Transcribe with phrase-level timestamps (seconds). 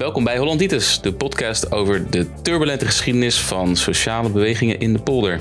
[0.00, 5.40] Welkom bij Hollanditis, de podcast over de turbulente geschiedenis van sociale bewegingen in de polder.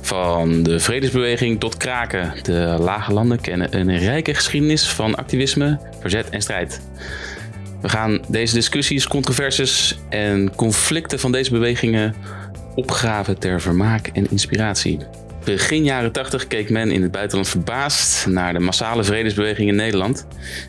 [0.00, 6.28] Van de vredesbeweging tot kraken, de lage landen kennen een rijke geschiedenis van activisme, verzet
[6.30, 6.80] en strijd.
[7.80, 12.14] We gaan deze discussies, controversies en conflicten van deze bewegingen
[12.74, 14.98] opgraven ter vermaak en inspiratie.
[15.44, 20.26] Begin jaren 80 keek men in het buitenland verbaasd naar de massale vredesbeweging in Nederland,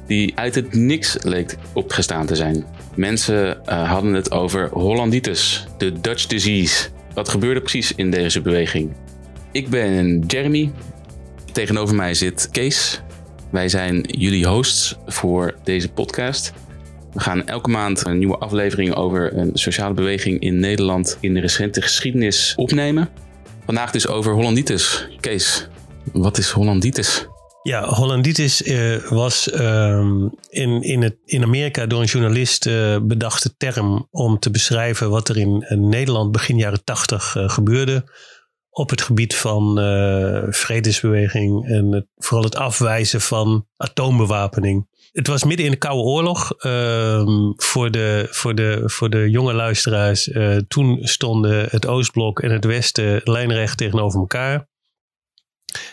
[0.08, 2.66] die uit het niks leek opgestaan te zijn.
[2.96, 6.88] Mensen uh, hadden het over Hollanditis, de Dutch disease.
[7.14, 8.92] Wat gebeurde precies in deze beweging?
[9.52, 10.72] Ik ben Jeremy.
[11.52, 13.02] Tegenover mij zit Kees.
[13.50, 16.54] Wij zijn jullie hosts voor deze podcast.
[17.14, 21.40] We gaan elke maand een nieuwe aflevering over een sociale beweging in Nederland in de
[21.40, 23.10] recente geschiedenis opnemen.
[23.66, 25.08] Vandaag dus over Hollanditis.
[25.20, 25.68] Kees,
[26.12, 27.28] wat is Hollanditis?
[27.70, 30.00] Ja, Hollanditis uh, was uh,
[30.50, 35.30] in, in, het, in Amerika door een journalist uh, bedachte term om te beschrijven wat
[35.30, 38.12] er in Nederland begin jaren tachtig uh, gebeurde
[38.70, 39.76] op het gebied van
[40.50, 44.88] vredesbeweging en het, vooral het afwijzen van atoombewapening.
[45.12, 46.52] Het was midden in de Koude Oorlog.
[46.52, 50.32] Ehm, voor, de, voor, de, voor de jonge luisteraars.
[50.68, 54.69] toen stonden het Oostblok en het Westen lijnrecht tegenover elkaar.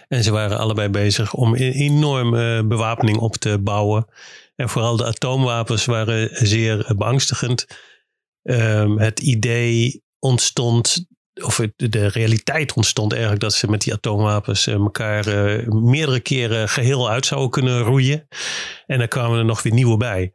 [0.09, 4.07] En ze waren allebei bezig om een enorme bewapening op te bouwen.
[4.57, 7.67] En vooral de atoomwapens waren zeer beangstigend.
[8.43, 11.07] Um, het idee ontstond,
[11.43, 17.11] of de realiteit ontstond eigenlijk dat ze met die atoomwapens elkaar uh, meerdere keren geheel
[17.11, 18.29] uit zouden kunnen roeien.
[18.87, 20.33] En daar kwamen er nog weer nieuwe bij.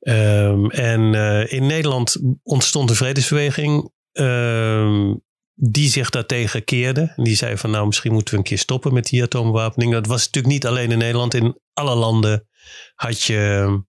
[0.00, 1.14] Um, en
[1.48, 3.90] in Nederland ontstond de vredesbeweging.
[4.12, 5.22] Um,
[5.54, 7.12] die zich daartegen keerde.
[7.16, 9.92] Die zei van nou misschien moeten we een keer stoppen met die atoomwapening.
[9.92, 11.34] Dat was natuurlijk niet alleen in Nederland.
[11.34, 12.48] In alle landen
[12.94, 13.82] had je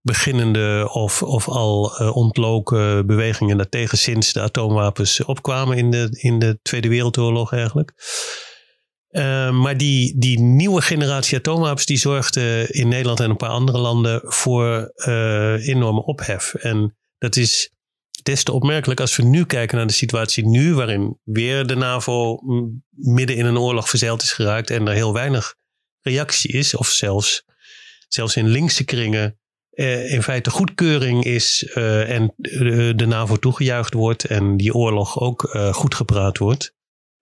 [0.00, 6.38] beginnende of, of al uh, ontloken bewegingen daartegen sinds de atoomwapens opkwamen in de, in
[6.38, 7.92] de Tweede Wereldoorlog eigenlijk.
[9.10, 13.78] Uh, maar die, die nieuwe generatie atoomwapens die zorgde in Nederland en een paar andere
[13.78, 16.54] landen voor uh, enorme ophef.
[16.54, 17.73] En dat is
[18.24, 22.40] des te opmerkelijk als we nu kijken naar de situatie nu, waarin weer de NAVO
[22.90, 25.54] midden in een oorlog verzeild is geraakt en er heel weinig
[26.00, 27.44] reactie is, of zelfs,
[28.08, 29.38] zelfs in linkse kringen
[29.70, 35.20] eh, in feite goedkeuring is uh, en de, de, NAVO toegejuicht wordt en die oorlog
[35.20, 36.74] ook uh, goed gepraat wordt.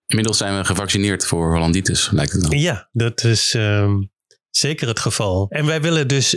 [0.07, 2.59] Inmiddels zijn we gevaccineerd voor Hollanditis, lijkt het dan.
[2.59, 4.03] Ja, dat is ehm,
[4.51, 5.47] zeker het geval.
[5.49, 6.35] En wij willen dus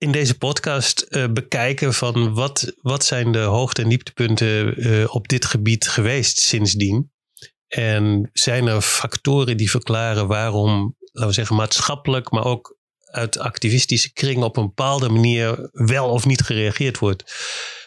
[0.00, 5.28] in deze podcast uh, bekijken van wat, wat zijn de hoogte- en dieptepunten uh, op
[5.28, 7.12] dit gebied geweest sindsdien.
[7.68, 14.12] En zijn er factoren die verklaren waarom, laten we zeggen, maatschappelijk, maar ook uit activistische
[14.12, 17.34] kringen op een bepaalde manier wel of niet gereageerd wordt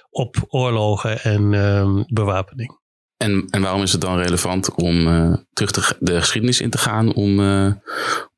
[0.10, 2.80] op oorlogen en uh, bewapening.
[3.18, 6.78] En, en waarom is het dan relevant om uh, terug de, de geschiedenis in te
[6.78, 7.40] gaan om,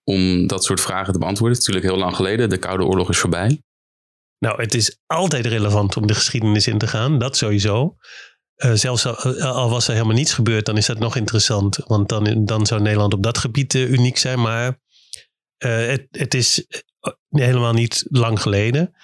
[0.06, 1.58] om dat soort vragen te beantwoorden.
[1.58, 2.50] Het is natuurlijk heel lang geleden.
[2.50, 3.62] De Koude Oorlog is voorbij.
[4.40, 7.20] Nou, het is altijd relevant om de geschiedenis in te gaan.
[7.20, 7.96] Dat sowieso.
[8.56, 11.78] Uh, zelfs al, al, was er helemaal niets gebeurd, dan is dat nog interessant.
[11.86, 14.42] Want dan, dan zou Nederland op dat gebied uh, uniek zijn.
[14.42, 14.80] Maar
[15.58, 16.68] het, het is
[17.30, 18.96] helemaal niet lang geleden.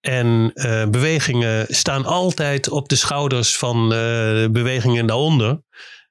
[0.00, 0.52] En
[0.90, 3.88] bewegingen staan altijd op de schouders van
[4.52, 5.62] bewegingen daaronder.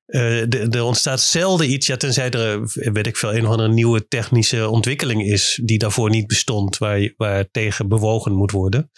[0.06, 5.62] Er ontstaat zelden iets, ja, tenzij er, weet ik veel, een nieuwe technische ontwikkeling is
[5.64, 8.92] die daarvoor niet bestond, waar, waar tegen bewogen moet worden.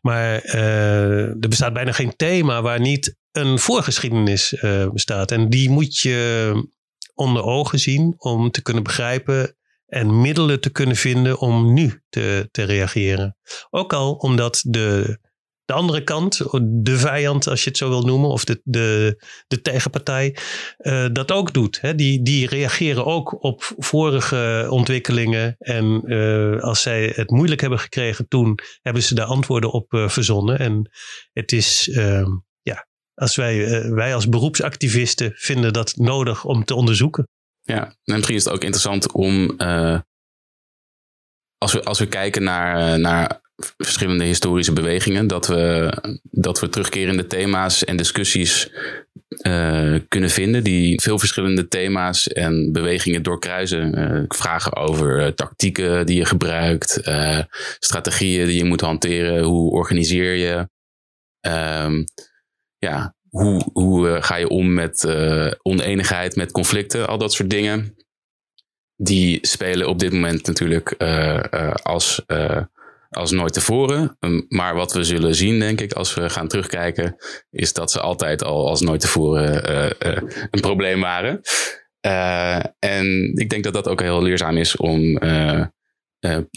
[0.00, 4.54] Maar uh, er bestaat bijna geen thema waar niet een voorgeschiedenis
[4.92, 5.30] bestaat.
[5.30, 6.52] En die moet je
[7.14, 12.48] onder ogen zien om te kunnen begrijpen en middelen te kunnen vinden om nu te,
[12.50, 13.36] te reageren.
[13.70, 15.18] Ook al omdat de
[15.66, 19.60] de andere kant, de vijand als je het zo wil noemen, of de, de, de
[19.60, 20.36] tegenpartij,
[20.78, 21.80] uh, dat ook doet.
[21.80, 21.94] Hè?
[21.94, 25.56] Die, die reageren ook op vorige ontwikkelingen.
[25.58, 30.08] En uh, als zij het moeilijk hebben gekregen toen, hebben ze daar antwoorden op uh,
[30.08, 30.58] verzonnen.
[30.58, 30.90] En
[31.32, 32.30] het is, ehm,
[32.62, 37.28] ja, als wij, wij als beroepsactivisten vinden dat nodig om te onderzoeken.
[37.62, 39.56] Ja, en misschien is het ook interessant om
[41.58, 43.40] als we, als we kijken naar, naar
[43.76, 45.26] verschillende historische bewegingen.
[45.26, 45.92] Dat we,
[46.22, 48.70] dat we terugkerende thema's en discussies
[49.46, 50.64] uh, kunnen vinden.
[50.64, 53.98] Die veel verschillende thema's en bewegingen doorkruisen.
[53.98, 57.00] Uh, vragen over uh, tactieken die je gebruikt.
[57.78, 59.42] strategieën die je moet hanteren.
[59.42, 60.68] Hoe organiseer je?
[61.84, 62.04] Um,
[62.78, 65.06] ja, hoe, hoe ga je om met
[65.62, 67.08] oneenigheid, met conflicten?
[67.08, 67.96] Al dat soort dingen.
[68.96, 70.92] Die spelen op dit moment natuurlijk
[71.82, 72.22] als
[73.16, 74.16] als nooit tevoren.
[74.20, 77.16] Um, maar wat we zullen zien, denk ik, als we gaan terugkijken,
[77.50, 81.40] is dat ze altijd al als nooit tevoren uh, uh, een probleem waren.
[82.06, 85.18] Uh, en ik denk dat dat ook heel leerzaam is om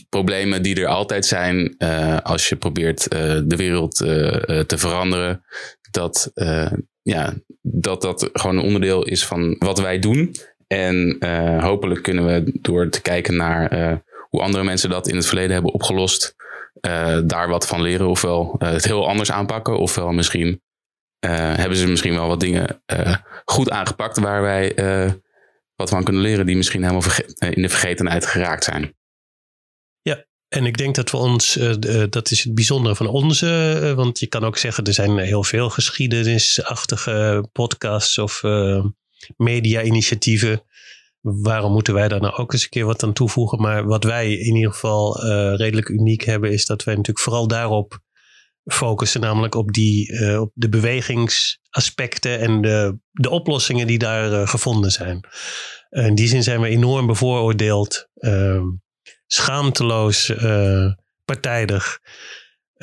[0.09, 1.77] problemen die er altijd zijn,
[2.23, 5.43] als je probeert de wereld te veranderen,
[5.91, 6.31] dat,
[7.01, 10.35] ja, dat dat gewoon een onderdeel is van wat wij doen.
[10.67, 11.17] En
[11.61, 15.73] hopelijk kunnen we door te kijken naar hoe andere mensen dat in het verleden hebben
[15.73, 16.35] opgelost,
[16.81, 18.07] uh, daar wat van leren.
[18.07, 20.61] Ofwel uh, het heel anders aanpakken, ofwel misschien
[21.25, 22.83] uh, hebben ze misschien wel wat dingen
[23.45, 24.75] goed aangepakt waar wij
[25.75, 28.97] wat van kunnen leren, die misschien helemaal in de vergetenheid geraakt zijn.
[30.01, 31.59] Ja, en ik denk dat we ons,
[32.09, 35.69] dat is het bijzondere van onze, want je kan ook zeggen, er zijn heel veel
[35.69, 38.41] geschiedenisachtige podcasts of
[39.37, 40.63] media-initiatieven
[41.21, 43.61] waarom moeten wij daar nou ook eens een keer wat aan toevoegen?
[43.61, 47.47] Maar wat wij in ieder geval uh, redelijk uniek hebben, is dat wij natuurlijk vooral
[47.47, 47.99] daarop
[48.65, 54.47] focussen, namelijk op, die, uh, op de bewegingsaspecten en de, de oplossingen die daar uh,
[54.47, 55.27] gevonden zijn.
[55.89, 58.65] in die zin zijn we enorm bevooroordeeld, ehm,
[59.27, 60.33] schaamteloos,
[61.25, 61.99] partijdig.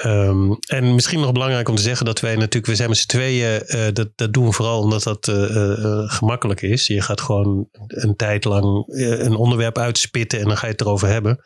[0.05, 3.07] Um, en misschien nog belangrijk om te zeggen dat wij natuurlijk, we zijn met z'n
[3.07, 6.87] tweeën, uh, dat, dat doen we vooral omdat dat uh, uh, gemakkelijk is.
[6.87, 11.09] Je gaat gewoon een tijd lang een onderwerp uitspitten en dan ga je het erover
[11.09, 11.41] hebben.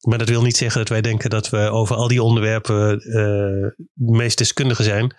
[0.00, 3.74] Maar dat wil niet zeggen dat wij denken dat we over al die onderwerpen de
[3.94, 5.14] meest deskundigen zijn.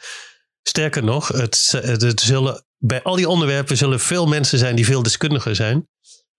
[0.61, 5.03] Sterker nog, het, het zullen, bij al die onderwerpen zullen veel mensen zijn die veel
[5.03, 5.87] deskundiger zijn.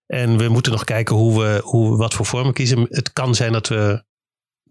[0.06, 2.86] En we moeten nog kijken hoe we, hoe, wat voor vormen kiezen.
[2.88, 4.06] Het kan zijn dat we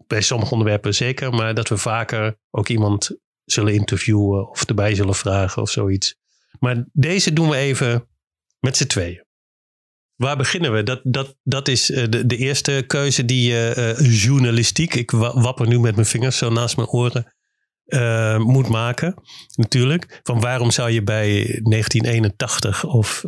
[0.08, 5.14] bij sommige onderwerpen zeker, maar dat we vaker ook iemand zullen interviewen of erbij zullen
[5.14, 6.16] vragen of zoiets.
[6.58, 8.08] Maar deze doen we even
[8.60, 9.26] met z'n tweeën.
[10.14, 10.82] Waar beginnen we?
[10.82, 15.80] Dat, dat, dat is eh, de, de eerste keuze die uh, journalistiek, ik wapper nu
[15.80, 17.34] met mijn vingers zo naast mijn oren,
[17.88, 19.14] uh, moet maken.
[19.54, 20.20] Natuurlijk.
[20.22, 23.24] Van waarom zou je bij 1981 of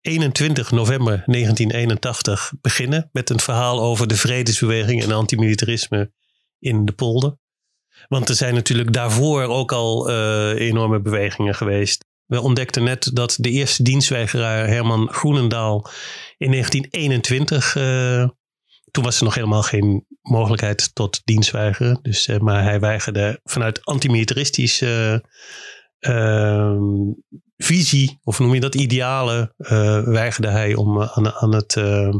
[0.00, 6.12] 21 november 1981 beginnen met een verhaal over de vredesbeweging en antimilitarisme
[6.58, 7.36] in de polder.
[8.08, 12.04] Want er zijn natuurlijk daarvoor ook al uh, enorme bewegingen geweest.
[12.26, 15.90] We ontdekten net dat de eerste dienstweigeraar Herman Groenendaal
[16.38, 18.28] in 1921, uh,
[18.92, 21.98] toen was er nog helemaal geen mogelijkheid tot dienstweigeren.
[22.02, 25.24] Dus, uh, maar hij weigerde vanuit antimilitaristische
[25.98, 26.82] ehm,
[27.56, 32.14] visie, of noem je dat idealen, uh, weigerde hij om uh, aan, aan, het, uh,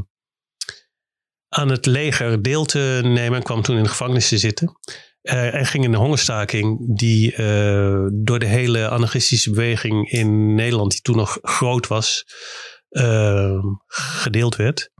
[1.49, 4.79] aan het leger deel te nemen en kwam toen in de gevangenis te zitten.
[5.23, 7.31] en ging in een hongerstaking die
[8.25, 12.25] door de hele anarchistische beweging in Nederland, die toen nog groot was,
[13.87, 14.91] gedeeld werd.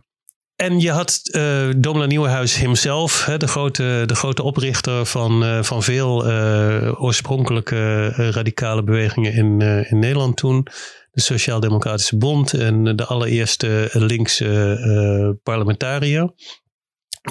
[0.63, 5.63] En je had uh, Domela Nieuwenhuis hemzelf, hè, de, grote, de grote oprichter van, uh,
[5.63, 10.67] van veel uh, oorspronkelijke radicale bewegingen in, in Nederland toen.
[11.11, 16.33] De Sociaal-Democratische Bond en de allereerste linkse parlementariër.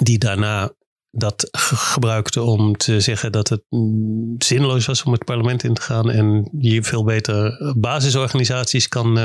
[0.02, 0.72] Die daarna
[1.10, 5.82] dat gebruikte om te zeggen dat het mm, zinloos was om het parlement in te
[5.82, 6.10] gaan.
[6.10, 9.18] En je veel beter basisorganisaties kan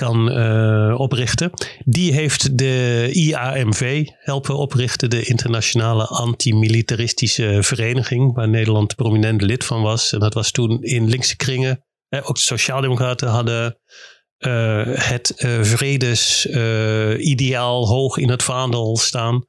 [0.00, 1.50] kan uh, oprichten.
[1.84, 9.82] Die heeft de IAMV helpen oprichten, de Internationale Antimilitaristische Vereniging, waar Nederland prominent lid van
[9.82, 10.12] was.
[10.12, 11.84] En dat was toen in linkse kringen.
[12.08, 13.78] Eh, ook de Sociaaldemocraten hadden
[14.38, 19.44] uh, het uh, vredesideaal hoog in het vaandel staan.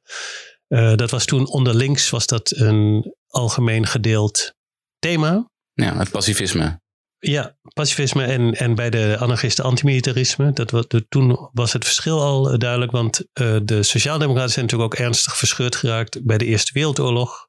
[0.94, 4.54] dat was toen onder links was dat een algemeen gedeeld
[4.98, 5.50] thema.
[5.72, 6.81] Ja, het pacifisme.
[7.24, 10.52] Ja, pacifisme en, en bij de anarchisten antimilitarisme.
[10.52, 15.00] Dat, wat, toen was het verschil al duidelijk, want uh, de Sociaaldemocraten zijn natuurlijk ook
[15.00, 17.48] ernstig verscheurd geraakt bij de Eerste Wereldoorlog.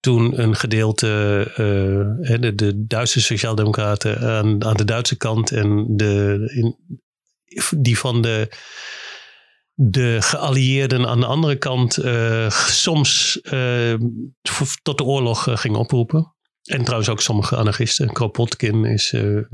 [0.00, 6.42] Toen een gedeelte, uh, de, de Duitse Sociaaldemocraten aan, aan de Duitse kant en de,
[6.54, 6.76] in,
[7.76, 8.52] die van de,
[9.74, 11.98] de geallieerden aan de andere kant
[12.48, 13.40] soms
[14.82, 16.34] tot de oorlog gingen oproepen.
[16.64, 18.12] En trouwens ook sommige anarchisten.
[18.12, 19.44] Kropotkin is uh,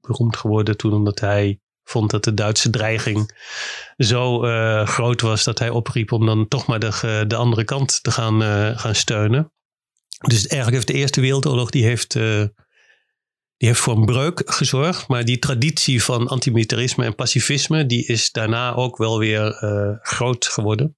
[0.00, 3.42] beroemd geworden toen omdat hij vond dat de Duitse dreiging
[3.96, 8.02] zo uh, groot was dat hij opriep om dan toch maar de, de andere kant
[8.02, 8.42] te gaan,
[8.78, 9.52] gaan steunen.
[10.26, 15.08] Dus eigenlijk heeft de Eerste Wereldoorlog die heeft, die heeft voor een breuk gezorgd.
[15.08, 19.52] Maar die traditie van antimilitarisme en pacifisme die is daarna ook wel weer
[20.02, 20.97] groot geworden.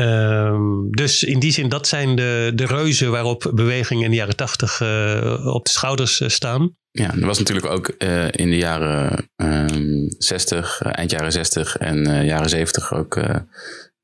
[0.00, 4.36] Um, dus in die zin, dat zijn de, de reuzen waarop bewegingen in de jaren
[4.36, 6.76] tachtig uh, op de schouders uh, staan.
[6.90, 12.24] Ja, er was natuurlijk ook uh, in de jaren um, 60, eind jaren 60 en
[12.24, 13.20] jaren 70 ook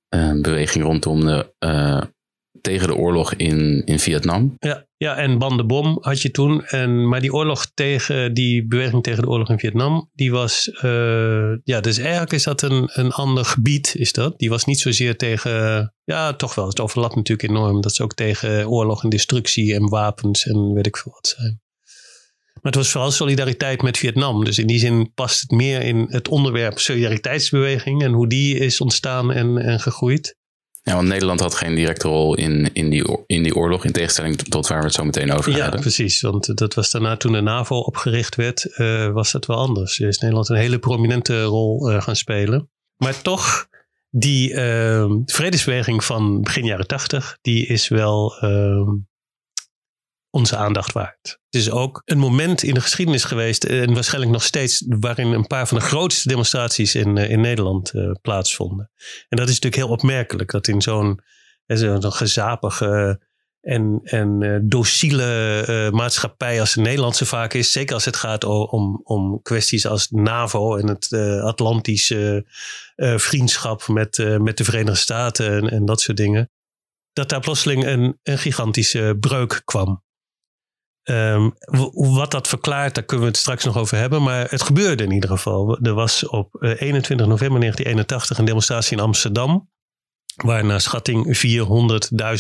[0.09, 1.53] een beweging rondom de
[2.61, 4.55] tegen de oorlog in, in Vietnam.
[4.59, 6.65] Ja, ja, en Ban de Bom had je toen.
[6.65, 11.53] En, maar die oorlog tegen, die beweging tegen de oorlog in Vietnam, die was, uh,
[11.65, 14.39] ja, dus eigenlijk is dat een, een ander gebied, is dat.
[14.39, 17.81] Die was niet zozeer tegen, ja, toch wel, het overlapt natuurlijk enorm.
[17.81, 21.61] Dat ze ook tegen oorlog en destructie en wapens en weet ik veel wat zijn.
[22.55, 24.45] Maar het was vooral solidariteit met Vietnam.
[24.45, 28.81] Dus in die zin past het meer in het onderwerp solidariteitsbeweging en hoe die is
[28.81, 30.39] ontstaan en, en gegroeid.
[30.83, 34.37] Ja, want Nederland had geen directe rol in, in, die, in die oorlog, in tegenstelling
[34.37, 35.73] tot waar we het zo meteen over gaan.
[35.73, 36.21] Ja, precies.
[36.21, 39.99] Want dat was daarna toen de NAVO opgericht werd, uh, was dat wel anders.
[39.99, 42.71] Is Nederland een hele prominente rol uh, gaan spelen.
[42.97, 43.69] Maar toch,
[44.11, 48.89] die uh, vredesbeweging van begin jaren tachtig, die is wel ehm,
[50.31, 51.39] onze aandacht waard.
[51.51, 55.47] Het is ook een moment in de geschiedenis geweest, en waarschijnlijk nog steeds, waarin een
[55.47, 58.91] paar van de grootste demonstraties in, eh, in Nederland uh, plaatsvonden.
[59.29, 61.21] En dat is natuurlijk heel opmerkelijk, dat in zo'n
[61.67, 63.21] zo'n gezapige
[63.61, 69.01] en, en dociele uh, maatschappij als de Nederlandse vaak is, zeker als het gaat om,
[69.03, 72.45] om kwesties als NAVO en het Atlantische
[72.97, 76.51] vriendschap met, met de Verenigde Staten en, en dat soort dingen,
[77.13, 80.03] dat daar plotseling een, een gigantische breuk kwam.
[81.11, 81.55] Um,
[82.15, 84.23] wat dat verklaart, daar kunnen we het straks nog over hebben.
[84.23, 85.79] Maar het gebeurde in ieder geval.
[85.83, 89.71] Er was op 21 eh, november 1981 een demonstratie in Amsterdam.
[90.37, 91.43] Waar naar schatting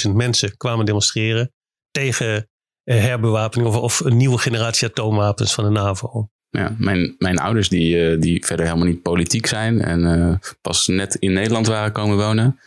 [0.06, 1.52] 400.000 mensen kwamen demonstreren.
[1.90, 2.48] Tegen
[2.84, 6.30] eh, herbewapening of, een nieuwe generatie atoomwapens van de NAVO.
[6.50, 11.14] Ja, mijn, mijn ouders, die, eh, die verder helemaal niet politiek zijn en pas net
[11.14, 12.60] in Nederland waren komen wonen,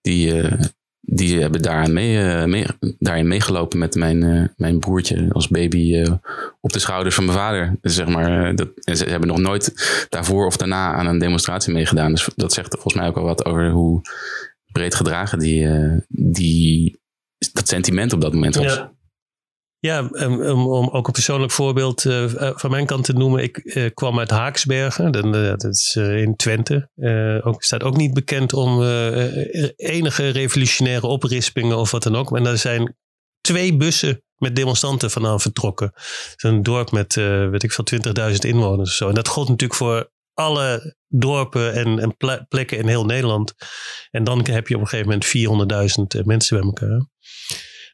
[0.00, 0.42] die,
[1.06, 2.66] die hebben mee,
[2.98, 6.12] daarin meegelopen met mijn, uh, mijn broertje als baby uh,
[6.60, 7.76] op de schouders van mijn vader.
[7.80, 9.72] Dus zeg maar, dat, ze hebben nog nooit
[10.08, 12.10] daarvoor of daarna aan een demonstratie meegedaan.
[12.10, 14.00] Dus dat zegt volgens mij ook al wat over hoe
[14.72, 15.68] breed gedragen die,
[16.08, 17.00] die,
[17.52, 18.86] dat sentiment op dat moment was.
[19.84, 22.24] Ja, om, om ook een persoonlijk voorbeeld uh,
[22.54, 23.42] van mijn kant te noemen.
[23.42, 26.90] Ik uh, kwam uit Haaksbergen, dat, is in Twente.
[27.44, 28.82] ook, staat ook niet bekend om
[29.76, 32.30] enige revolutionaire oprispingen of wat dan ook.
[32.30, 32.96] Maar daar zijn
[33.40, 35.92] twee bussen met demonstranten vandaan vertrokken.
[36.36, 37.86] Een dorp met, weet ik veel,
[38.30, 39.08] 20.000 inwoners of zo.
[39.08, 42.16] En dat gold natuurlijk voor alle dorpen en, en
[42.48, 43.54] plekken in heel Nederland.
[44.10, 47.06] En dan heb je op een gegeven moment 400.000 mensen bij elkaar.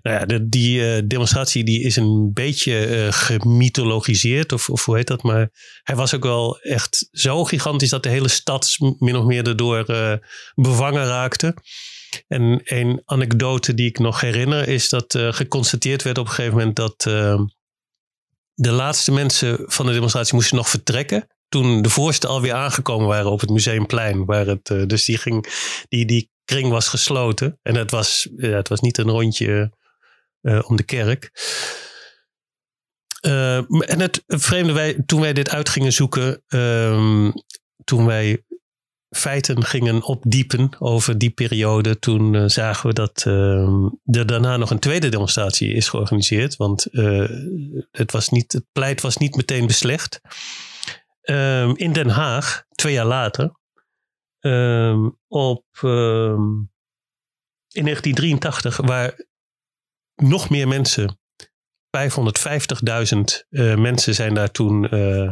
[0.02, 5.07] Nou ja, die uh, demonstratie die is een beetje uh, gemythologiseerd, of, of hoe heet
[5.07, 5.23] dat?
[5.23, 5.50] Maar
[5.83, 9.90] hij was ook wel echt zo gigantisch dat de hele stad min of meer erdoor
[9.90, 10.14] uh,
[10.54, 11.54] bevangen raakte.
[12.28, 16.76] En een anekdote die ik nog herinner is dat geconstateerd werd op een gegeven moment
[16.76, 17.02] dat
[18.54, 23.30] de laatste mensen van de demonstratie moesten nog vertrekken toen de voorste alweer aangekomen waren
[23.30, 24.25] op het museumplein.
[24.25, 25.47] Waar het, dus die, ging,
[25.88, 27.59] die, die kring was gesloten.
[27.62, 29.73] En het was, ja, het was niet een rondje
[30.42, 31.30] om de kerk.
[33.26, 33.56] Uh,
[33.90, 37.32] en het vreemde, wij, toen wij dit uit gingen zoeken, um,
[37.85, 38.44] toen wij
[39.11, 44.70] feiten gingen opdiepen over die periode, toen uh, zagen we dat uh, er daarna nog
[44.70, 46.56] een tweede demonstratie is georganiseerd.
[46.56, 46.87] Want
[47.90, 50.20] het, was niet, het pleit was niet meteen beslecht.
[51.23, 53.59] Um, in Den Haag, twee jaar later,
[55.28, 55.64] op,
[57.73, 59.26] in 1983, waar
[60.21, 61.19] nog meer mensen.
[61.97, 62.00] 550.000
[63.50, 64.85] uh, mensen zijn daar toen.
[64.95, 65.31] Uh,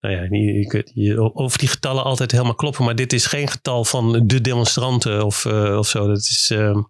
[0.00, 0.26] nou ja,
[0.60, 0.90] ik,
[1.32, 5.44] of die getallen altijd helemaal kloppen, maar dit is geen getal van de demonstranten of,
[5.44, 6.06] uh, zo.
[6.06, 6.82] Dat is ehm,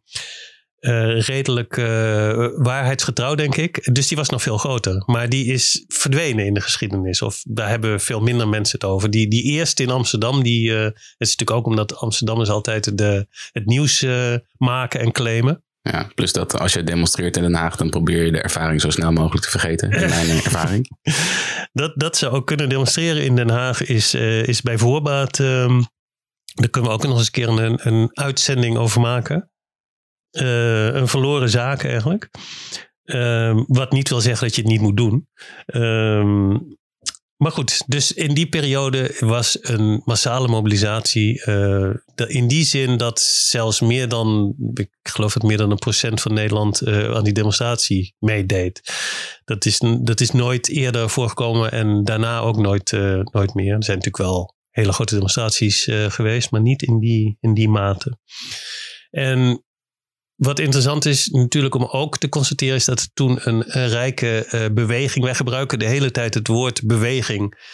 [1.20, 1.76] redelijk
[2.56, 3.94] waarheidsgetrouw, denk ik.
[3.94, 5.02] Dus die was nog veel groter.
[5.06, 7.22] Maar die is verdwenen in de geschiedenis.
[7.22, 9.10] Of daar hebben veel minder mensen het over.
[9.10, 13.66] Die, die eerste in Amsterdam, die, het is natuurlijk ook omdat Amsterdammers altijd de, het
[13.66, 14.06] nieuws
[14.56, 15.62] maken en claimen.
[15.90, 18.90] Ja, plus dat als je demonstreert in Den Haag, dan probeer je de ervaring zo
[18.90, 19.90] snel mogelijk te vergeten.
[19.90, 20.90] In mijn ervaring.
[21.72, 25.38] Dat, dat ze ook kunnen demonstreren in Den Haag is, uh, is bij voorbaat.
[25.38, 25.86] Um,
[26.54, 29.50] daar kunnen we ook nog eens een keer een, een uitzending over maken.
[30.32, 32.30] Uh, een verloren zaak eigenlijk.
[33.04, 35.28] Uh, wat niet wil zeggen dat je het niet moet doen.
[35.66, 36.77] Um,
[37.38, 41.42] maar goed, dus in die periode was een massale mobilisatie.
[41.46, 46.20] Uh, in die zin dat zelfs meer dan, ik geloof dat meer dan een procent
[46.20, 48.82] van Nederland uh, aan die demonstratie meedeed.
[49.44, 53.74] Dat is, dat is nooit eerder voorgekomen en daarna ook nooit, uh, nooit meer.
[53.74, 58.18] Er zijn natuurlijk wel hele grote demonstraties geweest, maar niet in die, in die mate.
[59.10, 59.64] En
[60.38, 65.24] wat interessant is natuurlijk om ook te constateren, is dat toen een, rijke uh, beweging,
[65.24, 67.66] wij gebruiken de hele tijd het woord beweging.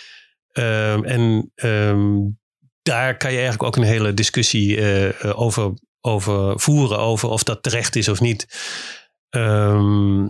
[0.53, 2.39] Um, en um,
[2.83, 7.63] daar kan je eigenlijk ook een hele discussie uh, over, over voeren over of dat
[7.63, 8.47] terecht is of niet.
[9.29, 10.27] Ehm,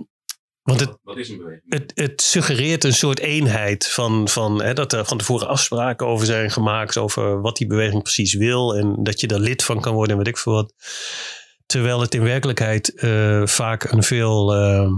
[0.62, 1.62] want het, Wat is een beweging?
[1.68, 6.26] het, het suggereert een soort eenheid van, van hè, dat er van tevoren afspraken over
[6.26, 9.94] zijn gemaakt, over wat die beweging precies wil en dat je daar lid van kan
[9.94, 10.74] worden en weet ik veel wat.
[11.66, 14.88] Terwijl het in werkelijkheid eh, vaak een veel, eh,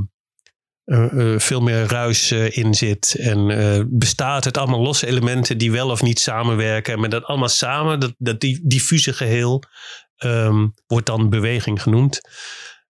[0.84, 3.16] eh, eh, veel meer ruis in zit.
[3.18, 6.94] En bestaat uit allemaal losse elementen die wel of niet samenwerken.
[6.94, 9.62] En met dat allemaal samen, dat, dat diffuse geheel,
[10.16, 12.20] ehm, wordt dan beweging genoemd.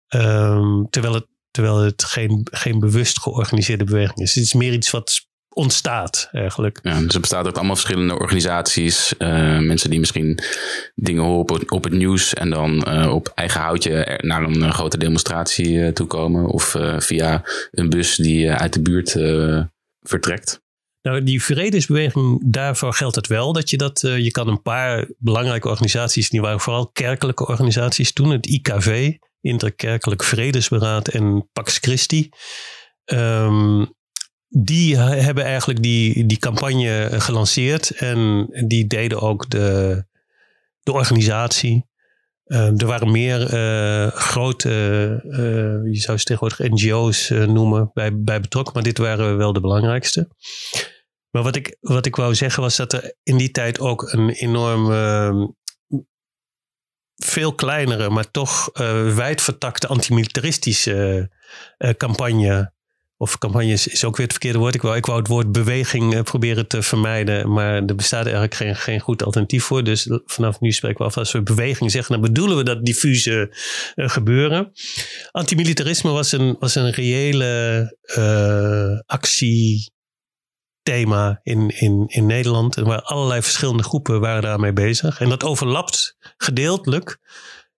[0.06, 4.34] Ehm, terwijl het, terwijl het geen, geen bewust georganiseerde beweging is.
[4.34, 5.25] Het is meer iets wat
[5.56, 6.78] ontstaat eigenlijk.
[6.82, 9.16] Ja, dus er bestaat ook allemaal verschillende organisaties.
[9.16, 10.38] eh, mensen die misschien
[10.94, 14.62] dingen horen op, het- op het nieuws en dan eh, op eigen houtje naar een
[14.62, 16.46] eh, grote demonstratie toe komen.
[16.46, 19.10] Of via een bus die uit de buurt
[20.00, 20.60] vertrekt.
[21.02, 23.52] Nou, die vredesbeweging, daarvoor geldt het wel.
[23.52, 28.30] Dat je dat, je kan een paar belangrijke organisaties, die waren vooral kerkelijke organisaties toen.
[28.30, 32.28] Het IKV, Interkerkelijk Vredesberaad en Pax Christi.
[33.04, 33.84] Ehm,
[34.48, 37.90] die hebben eigenlijk die, die campagne gelanceerd.
[37.90, 40.04] En die deden ook de,
[40.80, 41.86] de organisatie.
[42.46, 44.70] Eh, er waren meer eh, grote,
[45.30, 48.74] eh, je zou ze tegenwoordig NGO's eh, noemen, bij, bij betrokken.
[48.74, 50.28] Maar dit waren wel de belangrijkste.
[51.30, 54.30] Maar wat ik, wat ik wou zeggen was dat er in die tijd ook een
[54.30, 55.46] enorm ehm,
[57.14, 58.70] veel kleinere, maar toch
[59.14, 61.30] wijdvertakte antimilitaristische
[61.96, 62.74] campagne.
[63.18, 64.74] Of campagne is, ook weer het verkeerde woord.
[64.74, 67.52] Ik wou, ik het woord beweging eh, proberen te vermijden.
[67.52, 69.84] Maar er bestaat eigenlijk geen, geen goed alternatief voor.
[69.84, 72.12] Dus vanaf nu spreken we af als we beweging zeggen.
[72.12, 73.56] Dan bedoelen we dat diffuse
[73.94, 74.72] eh, gebeuren.
[75.30, 79.90] Antimilitarisme was een, was een reële eh, actie
[80.82, 82.74] thema in, in, in Nederland.
[82.74, 85.20] Waar allerlei verschillende groepen waren daarmee bezig.
[85.20, 87.18] En dat overlapt gedeeltelijk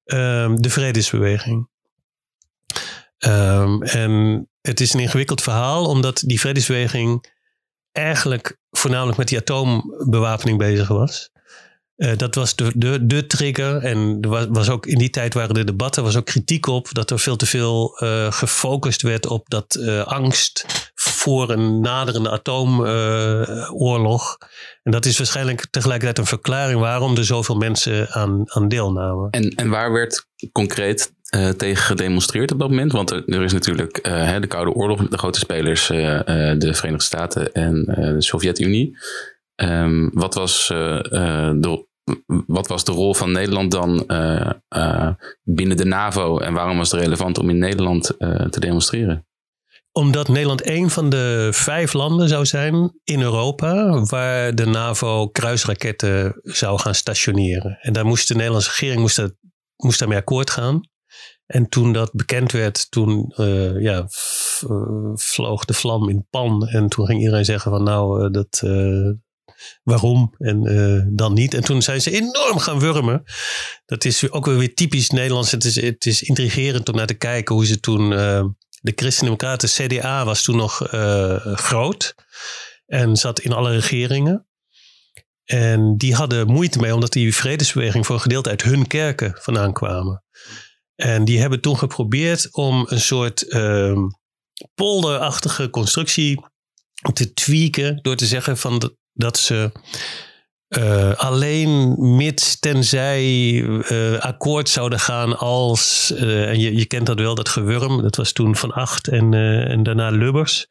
[0.04, 1.68] ehm, de vredesbeweging.
[3.18, 7.36] Ehm, en het is een ingewikkeld verhaal, omdat die vredesbeweging
[7.92, 11.30] eigenlijk voornamelijk met die atoombewapening bezig was.
[11.96, 13.84] Eh, dat was de, de, de trigger.
[13.84, 16.88] En er was, was ook in die tijd waren er debatten, was ook kritiek op
[16.92, 22.30] dat er veel te veel eh, gefocust werd op dat eh, angst voor een naderende
[22.30, 24.38] atoomoorlog.
[24.82, 29.30] en dat is waarschijnlijk tegelijkertijd een verklaring waarom er zoveel mensen aan, aan deelnamen.
[29.30, 32.92] En, en waar werd concreet eh, tegen gedemonstreerd op dat moment?
[32.92, 35.98] Want er, is natuurlijk eh, de Koude Oorlog, de grote spelers, eh,
[36.58, 38.96] de Verenigde Staten en de Sovjet-Unie.
[39.54, 41.86] Ehm, wat, was, de,
[42.46, 44.06] wat was de rol van Nederland dan
[45.42, 48.04] binnen de NAVO en waarom was het relevant om in Nederland
[48.50, 49.26] te demonstreren?
[49.92, 56.40] Omdat Nederland een van de vijf landen zou zijn in Europa waar de NAVO kruisraketten
[56.42, 57.78] zou gaan stationeren.
[57.80, 59.34] En daar moest de Nederlandse regering moest, dat,
[59.76, 60.80] moest akkoord gaan.
[61.48, 64.08] En toen dat bekend werd, toen uh, ja,
[64.70, 66.66] uh, vloog de vlam in pan.
[66.66, 68.62] En toen ging iedereen zeggen van nou, uh, dat,
[69.82, 71.54] waarom en dan niet.
[71.54, 73.22] En toen zijn ze enorm gaan wurmen.
[73.86, 75.50] Dat is ook weer typisch Nederlands.
[75.50, 78.10] Het is, het is intrigerend om naar te kijken hoe ze toen
[78.80, 80.76] de Christen-Democraten, CDA was toen nog
[81.54, 82.14] groot
[82.86, 84.46] en zat in alle regeringen.
[85.44, 89.72] En die hadden moeite mee, omdat die vredesbeweging voor een gedeelte uit hun kerken vandaan
[89.72, 90.22] kwamen.
[91.02, 93.98] En die hebben toen geprobeerd om een soort uh,
[94.74, 96.44] polderachtige constructie
[97.12, 99.72] te tweaken door te zeggen van dat, ze
[100.68, 107.18] uh, alleen mits tenzij uh, akkoord zouden gaan als, uh, en je, je kent dat
[107.18, 109.34] wel, dat gewurm, dat was toen Van Acht en,
[109.68, 110.66] en daarna Lubbers.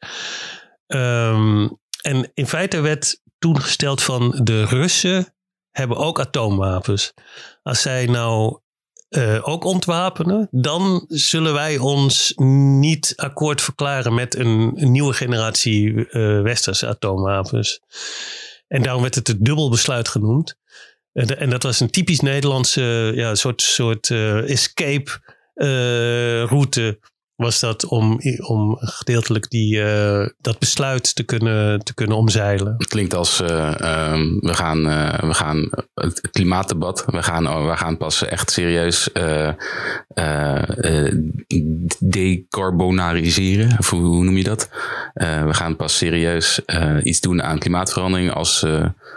[0.86, 5.34] Um, en in feite werd toen gesteld van de Russen
[5.70, 7.12] hebben ook atoomwapens.
[7.62, 8.60] Als zij nou
[9.42, 12.32] ook ontwapenen, dan zullen wij ons
[12.80, 15.94] niet akkoord verklaren met een, nieuwe generatie
[16.42, 17.80] westerse atoomwapens.
[18.68, 20.56] En daarom werd het het dubbelbesluit genoemd.
[21.12, 25.10] En, en dat was een typisch Nederlandse ja, soort, soort uh, escape
[25.54, 26.98] uh, route.
[27.38, 32.74] Was dat om, om gedeeltelijk die, uh, dat besluit te kunnen, te kunnen omzeilen?
[32.78, 34.82] Het klinkt als uh, um, we, gaan,
[35.28, 39.10] we gaan het klimaatdebat, we gaan, we gaan pas echt serieus
[41.98, 43.78] decarbonariseren.
[43.78, 44.68] Of hoe, hoe, noem je dat?
[45.14, 46.60] we gaan pas serieus
[47.02, 48.66] iets doen aan klimaatverandering als,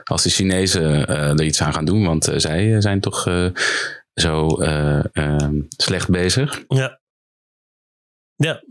[0.04, 2.06] als de Chinezen er iets aan gaan doen.
[2.06, 3.28] Want zij zijn toch
[4.14, 4.58] zo
[5.78, 6.64] slecht bezig.
[6.68, 7.01] Ja.
[8.42, 8.62] Ja,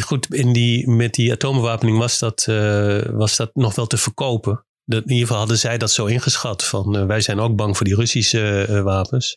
[0.00, 0.34] goed.
[0.34, 4.66] In die, met die atoombewapening was dat, uh, was dat nog wel te verkopen.
[4.84, 6.64] De, in ieder geval hadden zij dat zo ingeschat.
[6.64, 9.36] Van uh, wij zijn ook bang voor die Russische wapens.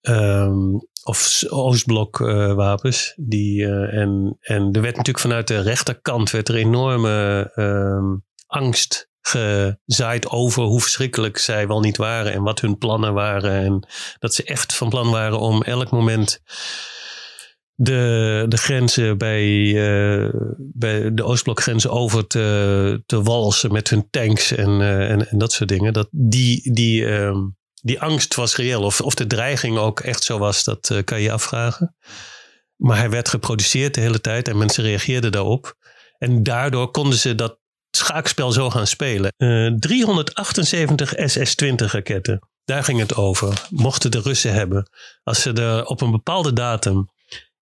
[0.00, 2.18] ehm, of Oostblok
[2.54, 3.12] wapens.
[3.16, 10.28] Die, en, en er werd natuurlijk vanuit de rechterkant werd er enorme ehm, angst gezaaid
[10.28, 13.52] over hoe verschrikkelijk zij wel niet waren en wat hun plannen waren.
[13.52, 16.42] En dat ze echt van plan waren om elk moment
[17.82, 24.52] de, de grenzen bij, uh, bij de Oostblokgrenzen over te, te walsen met hun tanks
[24.52, 25.92] en, uh, en, en, dat soort dingen.
[25.92, 27.36] Dat die, die, uh,
[27.82, 28.82] die angst was reëel.
[28.82, 31.96] Of, of de dreiging ook echt zo was, dat uh, kan je afvragen.
[32.76, 35.74] Maar hij werd geproduceerd de hele tijd en mensen reageerden daarop.
[36.18, 37.58] En daardoor konden ze dat
[37.90, 39.32] schaakspel zo gaan spelen.
[39.78, 42.48] 378 SS-20 raketten.
[42.64, 43.66] Daar ging het over.
[43.70, 44.90] Mochten de Russen hebben.
[45.22, 47.08] Als ze er op een bepaalde datum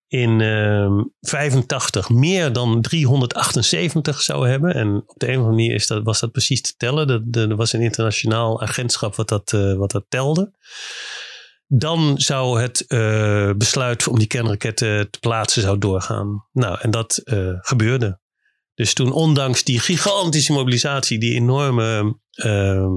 [0.08, 4.74] in uh, 85 meer dan 378 zou hebben.
[4.74, 7.06] En op de een of andere manier is dat, was dat precies te tellen.
[7.06, 10.52] Dat, er was een internationaal agentschap wat dat, uh, wat dat telde.
[11.66, 16.46] Dan zou het uh, besluit om die kernraketten te plaatsen zou doorgaan.
[16.52, 18.20] Nou, en dat uh, gebeurde.
[18.74, 22.92] Dus toen, ondanks die gigantische mobilisatie, die enorme ehm,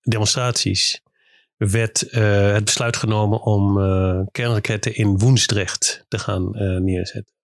[0.00, 1.02] demonstraties,
[1.68, 7.34] werd uh, het besluit genomen om uh, kernraketten in Woensdrecht te gaan uh, neerzetten.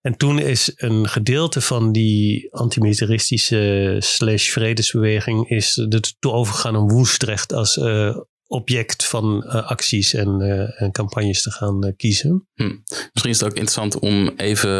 [0.00, 7.52] En toen is een gedeelte van die antimilitaristische slash vredesbeweging is ertoe overgegaan om Woensdrecht
[7.52, 7.80] als
[8.46, 10.40] object van acties en,
[10.76, 12.48] en, campagnes te gaan kiezen.
[12.54, 12.76] Hm.
[12.88, 14.70] Misschien is het ook interessant om even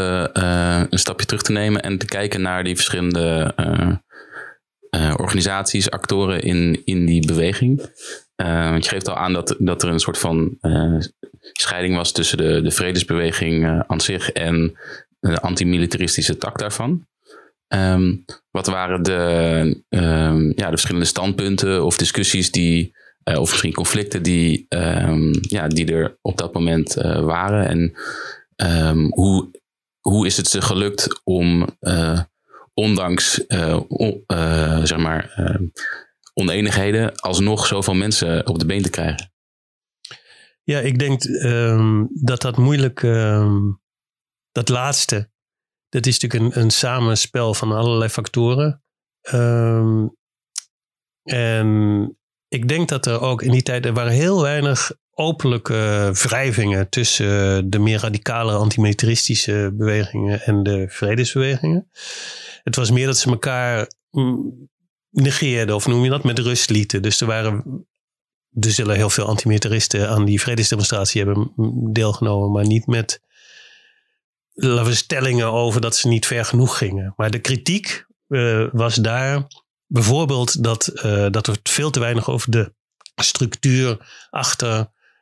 [0.93, 3.55] een stapje terug te nemen en te kijken naar die verschillende
[5.17, 7.91] organisaties, actoren in, in die beweging.
[8.43, 11.01] Uh, want je geeft al aan dat, dat er een soort van uh,
[11.53, 14.79] scheiding was tussen de, de vredesbeweging uh, aan zich en
[15.21, 17.07] de antimilitaristische tak daarvan.
[17.69, 22.95] Um, wat waren de, um, ja, de verschillende standpunten of discussies die,
[23.25, 27.67] of misschien conflicten die, um, ja, die er op dat moment waren?
[27.69, 27.93] En
[29.11, 29.51] hoe,
[30.01, 31.67] hoe is het ze gelukt om,
[32.75, 33.45] ondanks
[34.83, 35.35] zeg maar
[36.39, 39.33] oneenigheden alsnog zoveel mensen op de been te krijgen?
[40.63, 43.81] Ja, ik denk um, dat dat moeilijk, um,
[44.53, 45.31] dat laatste,
[45.89, 48.83] dat is natuurlijk een, een samenspel van allerlei factoren.
[49.33, 50.17] Um,
[51.23, 52.19] en
[52.49, 57.71] ik denk dat er ook in die tijd, er waren heel weinig openlijke wrijvingen tussen
[57.71, 61.91] de meer radicale antimilitaristische bewegingen en de vredesbewegingen.
[62.63, 63.91] Het was meer dat ze elkaar
[65.17, 67.03] mm, negeerde, of noem je dat, met rust lieten.
[67.03, 67.87] Dus er waren,
[68.61, 71.53] er zullen heel veel antimilitaristen aan die vredesdemonstratie hebben
[71.93, 73.21] deelgenomen, maar niet met
[74.91, 77.13] stellingen over dat ze niet ver genoeg gingen.
[77.17, 79.47] Maar de kritiek uh, was daar
[79.87, 82.75] bijvoorbeeld dat, uh, dat er veel te weinig over de
[83.15, 84.79] structuur achter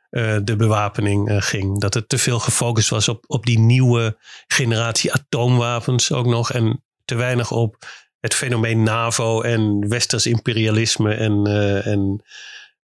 [0.09, 1.79] uh, de bewapening ging.
[1.79, 6.51] Dat het te veel gefocust was op, op die nieuwe generatie atoomwapens ook nog.
[6.51, 7.85] En te weinig op
[8.25, 12.23] het fenomeen NAVO en westers imperialisme en, uh, en,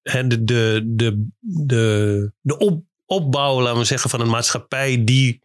[0.01, 5.41] en de, de, de, de, de op, opbouw, laten we zeggen, van een maatschappij die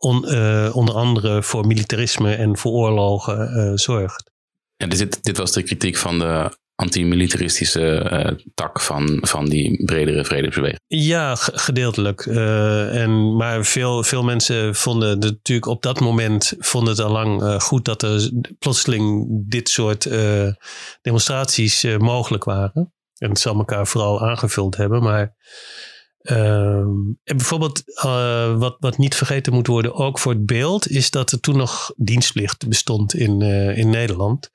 [0.00, 4.30] uh, onder andere voor militarisme en voor oorlogen uh, zorgt.
[4.76, 10.24] Ja, dit, dit was de kritiek van de antimilitaristische uh, tak van, van die bredere
[10.24, 10.80] vredesbeweging.
[10.86, 12.26] Ja, gedeeltelijk.
[12.26, 17.10] Uh, en, maar veel, veel mensen vonden het natuurlijk op dat moment vonden het al
[17.10, 20.08] lang uh, goed dat er plotseling dit soort
[21.02, 22.92] demonstraties mogelijk waren.
[23.18, 25.02] En het zal elkaar vooral aangevuld hebben.
[25.02, 25.34] Maar
[26.18, 26.88] ehm,
[27.24, 27.82] en bijvoorbeeld
[28.58, 31.92] wat, wat niet vergeten moet worden, ook voor het beeld, is dat er toen nog
[31.96, 33.42] dienstplicht bestond in,
[33.76, 34.50] in Nederland.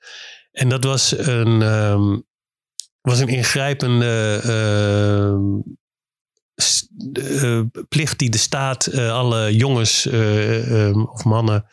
[0.50, 2.26] En dat was een, um,
[3.00, 4.40] was een ingrijpende
[7.18, 11.66] uh, plicht die de staat uh, alle jongens um, of mannen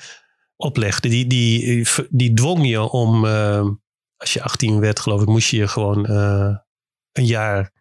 [0.55, 1.09] oplegde.
[1.09, 3.69] Die, die, die dwong je om, ehm,
[4.17, 6.09] als je 18 werd geloof ik, moest je je gewoon
[7.11, 7.71] een jaar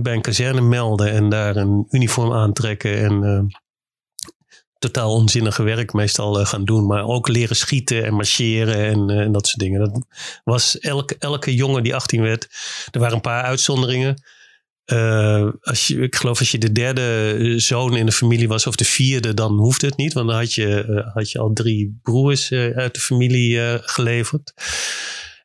[0.00, 3.46] bij een kazerne melden en daar een uniform aantrekken en
[4.86, 6.86] totaal onzinnige werk meestal uh, gaan doen.
[6.86, 9.80] Maar ook leren schieten en marcheren en, uh, en, dat soort dingen.
[9.80, 10.06] Dat
[10.44, 12.48] was elke, elke jongen die 18 werd.
[12.90, 14.22] Er waren een paar uitzonderingen.
[14.92, 18.76] Uh, als je, ik geloof als je de derde zoon in de familie was of
[18.76, 20.12] de vierde, dan hoefde het niet.
[20.12, 24.52] Want dan had je, had je al drie broers uit de familie geleverd.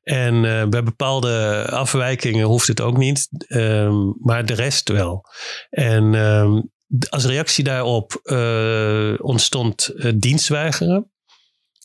[0.03, 3.29] En bij bepaalde afwijkingen hoeft het ook niet.
[3.47, 5.25] Um, maar de rest wel.
[5.69, 6.71] En um,
[7.09, 11.11] als reactie daarop uh, ontstond uh, dienstweigeren.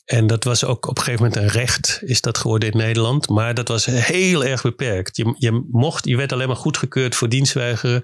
[0.05, 3.29] En dat was ook op een gegeven moment een recht, is dat geworden in Nederland.
[3.29, 5.17] Maar dat was heel erg beperkt.
[5.17, 8.03] Je, je, mocht, je werd alleen maar goedgekeurd voor dienstweigeren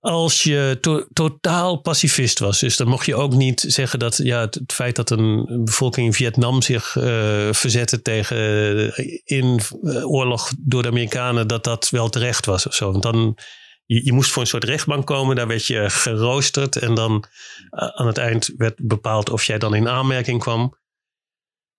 [0.00, 0.78] als je
[1.12, 2.60] totaal pacifist was.
[2.60, 6.12] Dus dan mocht je ook niet zeggen dat ja, het, feit dat een bevolking in
[6.12, 7.04] Vietnam zich uh,
[7.50, 8.36] verzette tegen
[9.24, 9.60] in
[10.02, 12.90] oorlog door de Amerikanen, dat dat wel terecht was of zo.
[12.90, 13.36] Want dan,
[13.94, 17.24] je, moest voor een soort rechtbank komen, daar werd je geroosterd en dan
[17.70, 20.78] aan het eind werd bepaald of jij dan in aanmerking kwam.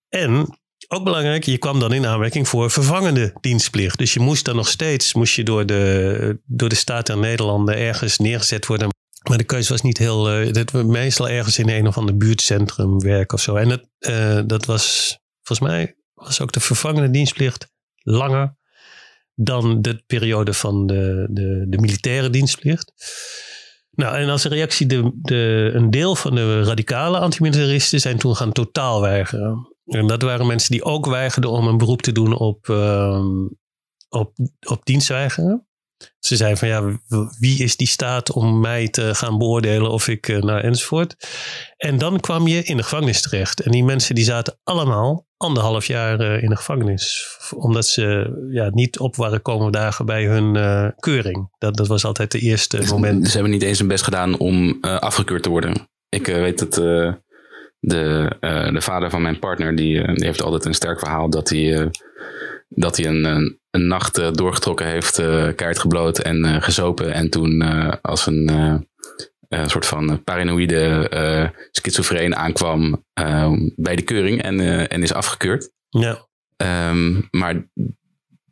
[0.08, 3.98] En ook belangrijk, je kwam dan in aanmerking voor vervangende dienstplicht.
[3.98, 7.76] Dus je moest dan nog steeds moest je door, de, door de staat der Nederlanden
[7.76, 8.88] ergens neergezet worden.
[9.28, 10.40] Maar de keuze was niet heel.
[10.40, 13.56] Uh, dat we meestal ergens in een of ander buurtcentrum werken of zo.
[13.56, 18.56] En dat, uh, dat was, volgens mij, was ook de vervangende dienstplicht langer
[19.34, 22.92] dan de periode van de, de, de militaire dienstplicht.
[23.90, 28.52] Nou, en als reactie, de, de, een deel van de radicale antimilitaristen zijn toen gaan
[28.52, 29.68] totaal weigeren.
[29.84, 33.24] En dat waren mensen die ook weigerden om een beroep te doen op, uh,
[34.08, 34.32] op,
[34.68, 35.66] op dienstweigeren.
[36.26, 37.00] Ze zeiden van ja,
[37.38, 41.16] wie is die staat om mij te gaan beoordelen of ik, uh, nou enzovoort.
[41.76, 43.60] En dan kwam je in de gevangenis terecht.
[43.60, 47.26] En die mensen die zaten allemaal anderhalf jaar uh, in de gevangenis.
[47.56, 51.48] Omdat ze ja, niet op waren komen dagen bij hun uh, keuring.
[51.58, 53.26] Dat, dat was altijd de eerste moment.
[53.26, 55.88] Ze hebben niet eens hun best gedaan om afgekeurd te worden.
[56.08, 58.36] Ik weet dat de,
[58.72, 61.90] de vader van mijn partner, die, die, heeft altijd een sterk verhaal dat hij,
[62.68, 65.22] dat hij een, een, een nacht doorgetrokken heeft,
[65.54, 67.12] kaart gebloot en gezopen.
[67.12, 67.62] En toen
[68.00, 68.48] als een,
[69.48, 73.04] een soort van paranoïde schizofreen aankwam
[73.76, 75.70] bij de keuring en, en is afgekeurd.
[75.88, 76.26] Ja.
[76.90, 77.54] Um, maar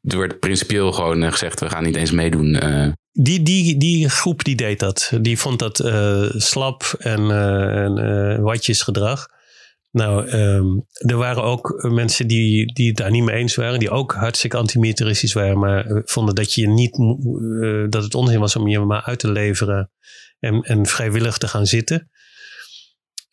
[0.03, 2.59] er werd principieel gewoon gezegd, we gaan niet eens meedoen.
[3.13, 5.13] Die, die, die groep die deed dat.
[5.21, 9.29] Die vond dat uh, slap en, uh, en uh, watjesgedrag.
[9.93, 13.79] Nou, um, er waren ook mensen die, die het daar niet mee eens waren.
[13.79, 15.59] Die ook hartstikke antimilitaristisch waren.
[15.59, 16.97] Maar vonden dat, je niet,
[17.93, 19.91] dat het onzin was om je maar uit te leveren.
[20.39, 22.11] En, en vrijwillig te gaan zitten.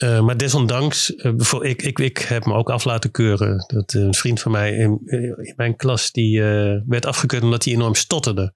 [0.03, 3.65] Uh, maar desondanks, uh, ik, ik, ik heb me ook af laten keuren.
[3.67, 6.41] Dat een vriend van mij in, in mijn klas, die
[6.85, 8.53] werd afgekeurd omdat hij enorm stotterde.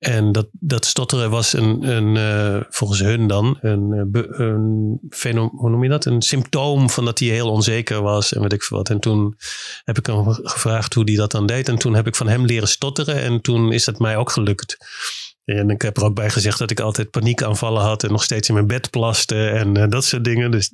[0.00, 5.50] En dat, dat stotteren was een, een uh, volgens hun dan een, eh, een fenom,
[5.56, 6.04] hoe noem je dat?
[6.04, 8.90] Een symptoom van dat hij heel onzeker was en weet ik veel wat.
[8.90, 9.36] En toen
[9.84, 11.68] heb ik hem gevraagd hoe hij dat dan deed.
[11.68, 14.76] En toen heb ik van hem leren stotteren en toen is dat mij ook gelukt.
[15.44, 18.48] En ik heb er ook bij gezegd dat ik altijd paniekaanvallen had en nog steeds
[18.48, 20.50] in mijn bed plaste en uh, dat soort dingen.
[20.50, 20.72] Dus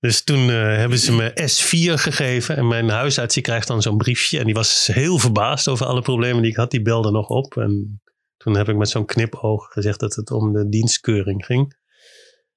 [0.00, 2.56] dus toen uh, hebben ze me S4 gegeven.
[2.56, 4.38] En mijn huisarts die krijgt dan zo'n briefje.
[4.38, 6.70] En die was heel verbaasd over alle problemen die ik had.
[6.70, 7.56] Die belde nog op.
[7.56, 8.00] En
[8.36, 11.76] toen heb ik met zo'n knipoog gezegd dat het om de dienstkeuring ging.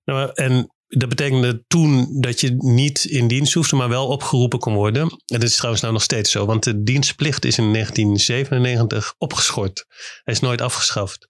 [0.04, 4.73] Nou, en dat betekende toen dat je niet in dienst hoefde, maar wel opgeroepen kon
[4.73, 5.01] worden.
[5.01, 9.86] En dat is trouwens nou nog steeds zo, want de dienstplicht is in 1997 opgeschort.
[10.23, 11.27] Hij is nooit afgeschaft.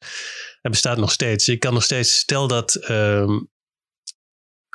[0.62, 1.46] Hij bestaat nog steeds.
[1.46, 3.40] Je kan nog steeds, stel dat uh,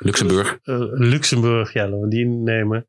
[0.03, 0.59] Luxemburg.
[0.63, 2.87] Uh, Luxemburg, ja, laten we die nemen.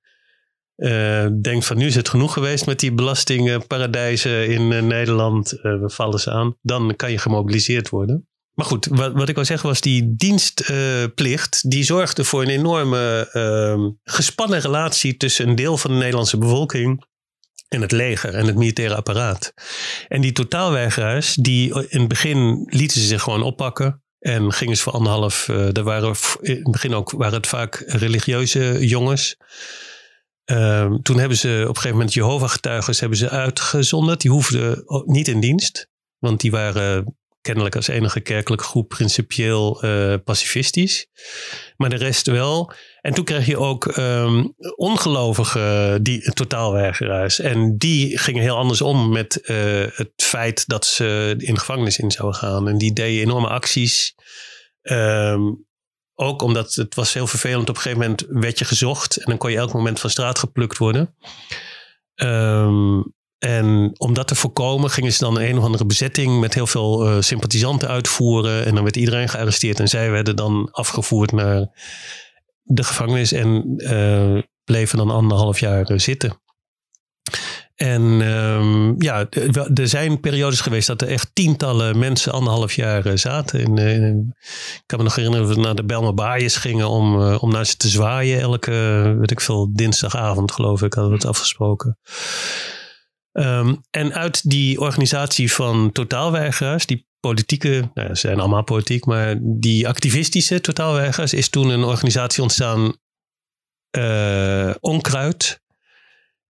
[0.77, 5.51] Uh, denkt van nu is het genoeg geweest met die belastingparadijzen in Nederland.
[5.51, 6.57] we vallen ze aan.
[6.63, 8.29] Dan kan je gemobiliseerd worden.
[8.59, 11.71] Maar goed, wat, wat ik wil zeggen was die dienstplicht.
[11.71, 17.07] die zorgde voor een enorme ehm, gespannen relatie tussen een deel van de Nederlandse bevolking.
[17.69, 19.55] En het leger en het militaire apparaat.
[20.09, 24.03] En die totaalweigeraars, die in het begin lieten ze zich gewoon oppakken.
[24.19, 25.49] En gingen ze voor anderhalf.
[25.49, 29.37] Uh, er waren in het begin ook waren het vaak religieuze jongens.
[30.51, 34.21] Uh, toen hebben ze op een gegeven moment Jehovah-getuigen hebben ze uitgezonderd.
[34.21, 35.89] Die hoefden niet in dienst.
[36.19, 37.18] Want die waren
[37.49, 41.07] kennelijk als enige kerkelijke groep principieel uh, pacifistisch.
[41.77, 42.73] Maar de rest wel.
[43.01, 47.41] En toen kreeg je ook um, ongelovige die, totaalweigeraars.
[47.41, 49.57] En die gingen heel anders om met uh,
[49.95, 52.69] het feit dat ze in de gevangenis in zouden gaan.
[52.69, 54.15] En die deden enorme acties.
[54.83, 55.67] Um,
[56.15, 57.69] ook omdat het was heel vervelend.
[57.69, 59.17] Op een gegeven moment werd je gezocht.
[59.17, 61.15] En dan kon je elk moment van straat geplukt worden.
[62.15, 66.67] Um, en om dat te voorkomen gingen ze dan een of andere bezetting met heel
[66.67, 68.65] veel uh, sympathisanten uitvoeren.
[68.65, 69.81] En dan werd iedereen gearresteerd.
[69.81, 71.69] En zij werden dan afgevoerd naar
[72.63, 76.41] de gevangenis en uh, bleven dan anderhalf jaar uh, zitten.
[77.75, 79.27] En um, ja,
[79.75, 83.61] er zijn periodes geweest dat er echt tientallen mensen anderhalf jaar zaten.
[83.61, 87.67] Ik kan me nog herinneren dat we naar de Belma Baaiers gingen om, om naar
[87.67, 88.41] ze te zwaaien.
[88.41, 91.99] Elke, weet ik veel, dinsdagavond geloof ik hadden we het afgesproken.
[93.33, 99.37] Um, en uit die organisatie van totaalweigeraars, die politieke, nou, ze zijn allemaal politiek, maar
[99.41, 102.97] die activistische totaalweigeraars is toen een organisatie ontstaan
[104.81, 105.61] onkruid.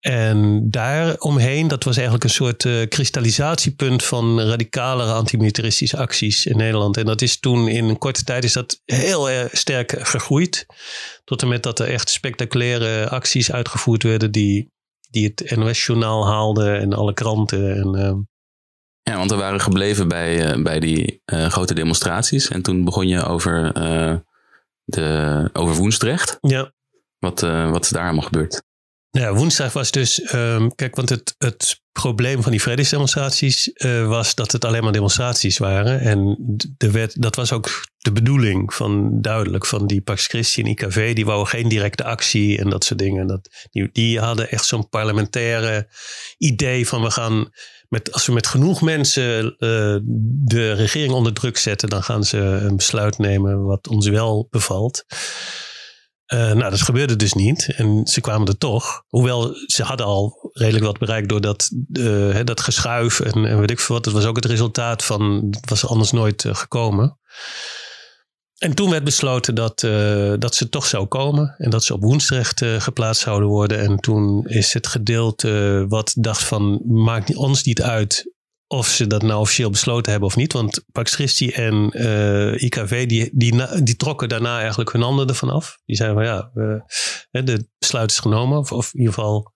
[0.01, 6.97] En daaromheen, dat was eigenlijk een soort uh, kristallisatiepunt van radicalere antimilitaristische acties in Nederland.
[6.97, 10.67] En dat is toen in een korte tijd is dat heel sterk gegroeid.
[11.25, 14.71] Tot en met dat er echt spectaculaire acties uitgevoerd werden die,
[15.17, 17.77] die het NOS-journaal haalden en alle kranten.
[17.77, 18.15] En, uh...
[19.03, 22.49] Ja, want we waren gebleven bij, uh, bij die grote demonstraties.
[22.49, 23.73] En toen begon je over,
[24.85, 26.39] de, over Woensdrecht.
[26.41, 26.73] Ja.
[27.19, 28.63] Wat, wat is daar allemaal gebeurd?
[29.17, 34.35] Ja, woensdag was dus, um, kijk, want het, het probleem van die vredesdemonstraties uh, was
[34.35, 36.01] dat het alleen maar demonstraties waren.
[36.01, 36.37] En
[36.77, 41.15] de wet, dat was ook de bedoeling van duidelijk van die Pax Christi en IKV.
[41.15, 43.27] Die wouden geen directe actie en dat soort dingen.
[43.27, 43.49] Dat,
[43.93, 45.89] die, hadden echt zo'n parlementaire
[46.39, 47.51] idee van we gaan
[47.89, 49.51] met, als we met genoeg mensen uh,
[50.47, 55.05] de regering onder druk zetten, dan gaan ze een besluit nemen wat ons wel bevalt.
[56.35, 57.73] Uh, nou, dat gebeurde dus niet.
[57.77, 59.03] En ze kwamen er toch.
[59.09, 63.81] Hoewel ze hadden al redelijk wat bereikt door dat, uh, dat geschuif en, weet ik
[63.81, 64.05] veel wat.
[64.05, 67.19] Dat was ook het resultaat van, was anders nooit uh, gekomen.
[68.57, 69.81] En toen werd besloten dat,
[70.41, 71.55] dat ze toch zou komen.
[71.59, 73.79] En dat ze op Woensdrecht geplaatst zouden worden.
[73.79, 78.36] En toen is het gedeelte wat dacht van, maakt ons niet uit
[78.67, 80.53] of ze dat nou officieel besloten hebben of niet.
[80.53, 85.51] Want Pax Christi en eh, IKV die, die, die trokken daarna eigenlijk hun handen ervan
[85.51, 85.79] af.
[85.85, 86.51] Die zeiden van ja,
[87.45, 88.59] de besluit is genomen.
[88.59, 89.55] Of, in ieder geval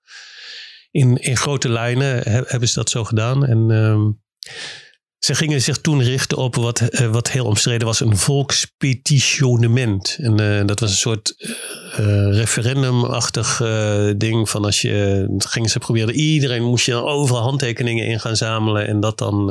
[0.91, 3.47] in, in grote lijnen hebben ze dat zo gedaan.
[3.47, 4.09] En uh,
[5.21, 10.17] ze gingen zich toen richten op wat, uh, wat heel omstreden was, een volkspetitionement.
[10.21, 11.49] En uh, dat was een soort uh,
[12.33, 13.57] referendumachtig
[14.17, 18.37] ding van als je, gingen ze proberen, iedereen moest je dan overal handtekeningen in gaan
[18.37, 19.51] zamelen en dat dan,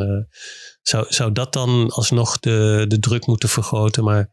[0.82, 4.04] zou, zou dat dan alsnog de, de druk moeten vergroten.
[4.04, 4.30] Maar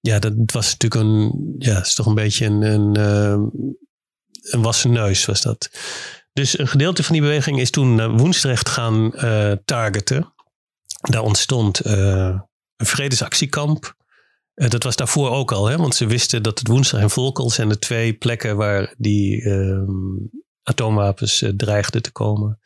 [0.00, 2.96] ja, dat was natuurlijk een, ja, is toch een beetje een, een,
[4.42, 5.70] een wassen neus was dat.
[6.32, 10.32] Dus een gedeelte van die beweging is toen Woensdrecht gaan uh, targeten.
[11.00, 12.38] Daar ontstond uh,
[12.76, 13.94] een vredesactiekamp.
[14.54, 17.50] Uh, dat was daarvoor ook al, hè, want ze wisten dat het woensdag en Volkel
[17.50, 19.88] zijn de twee plekken waar die uh,
[20.62, 22.60] atoomwapens uh, dreigden te komen.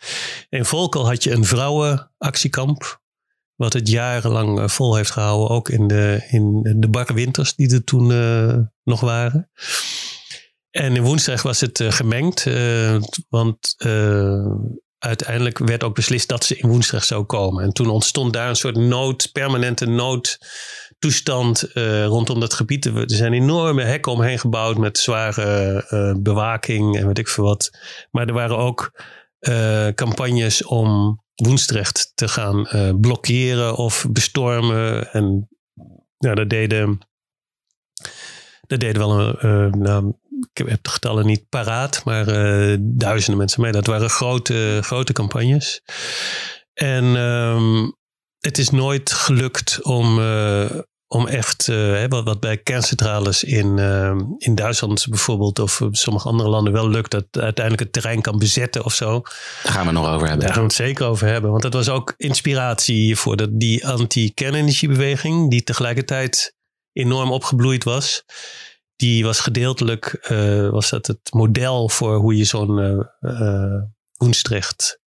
[0.49, 3.03] In Volkel had je een vrouwenactiekamp,
[3.55, 7.85] wat het jarenlang vol heeft gehouden, ook in de, in de barre winters die er
[7.85, 8.07] toen
[8.83, 9.51] nog waren.
[10.71, 12.47] En in woensdag was het gemengd,
[13.29, 13.75] want
[15.05, 17.65] uiteindelijk werd ook beslist dat ze in Woensdag zou komen.
[17.65, 22.85] En toen ontstond daar een soort nood, permanente noodtoestand uh, rondom dat gebied.
[22.85, 27.79] Er zijn enorme hekken omheen gebouwd met zware uh, bewaking en weet ik veel wat.
[28.11, 29.01] Maar er waren ook
[29.41, 32.69] uh, campagnes om Woensdrecht te gaan
[33.01, 35.13] blokkeren of bestormen.
[35.13, 35.49] En
[36.19, 36.99] ja, dat deden,
[38.67, 40.15] dat deden wel een, nou,
[40.53, 43.73] ik heb de getallen niet paraat, maar uh, duizenden mensen mee.
[43.73, 45.83] Dat waren grote, grote campagnes.
[46.75, 47.97] En um,
[48.39, 50.71] het is nooit gelukt om, uh,
[51.07, 53.79] om echt, uh, wat, wat bij kerncentrales in,
[54.39, 58.85] in Duitsland bijvoorbeeld, of sommige andere landen wel lukt, dat uiteindelijk het terrein kan bezetten
[58.85, 59.23] of zo.
[59.63, 60.47] Daar gaan we nog over hebben.
[60.47, 61.51] Daar gaan we het zeker over hebben.
[61.51, 66.55] Want dat was ook inspiratie voor de, die anti-kernenergiebeweging, die tegelijkertijd
[66.93, 68.25] enorm opgebloeid was
[68.97, 75.01] die was gedeeltelijk uh, was dat het model voor hoe je zo'n uh, uh, Woensdrecht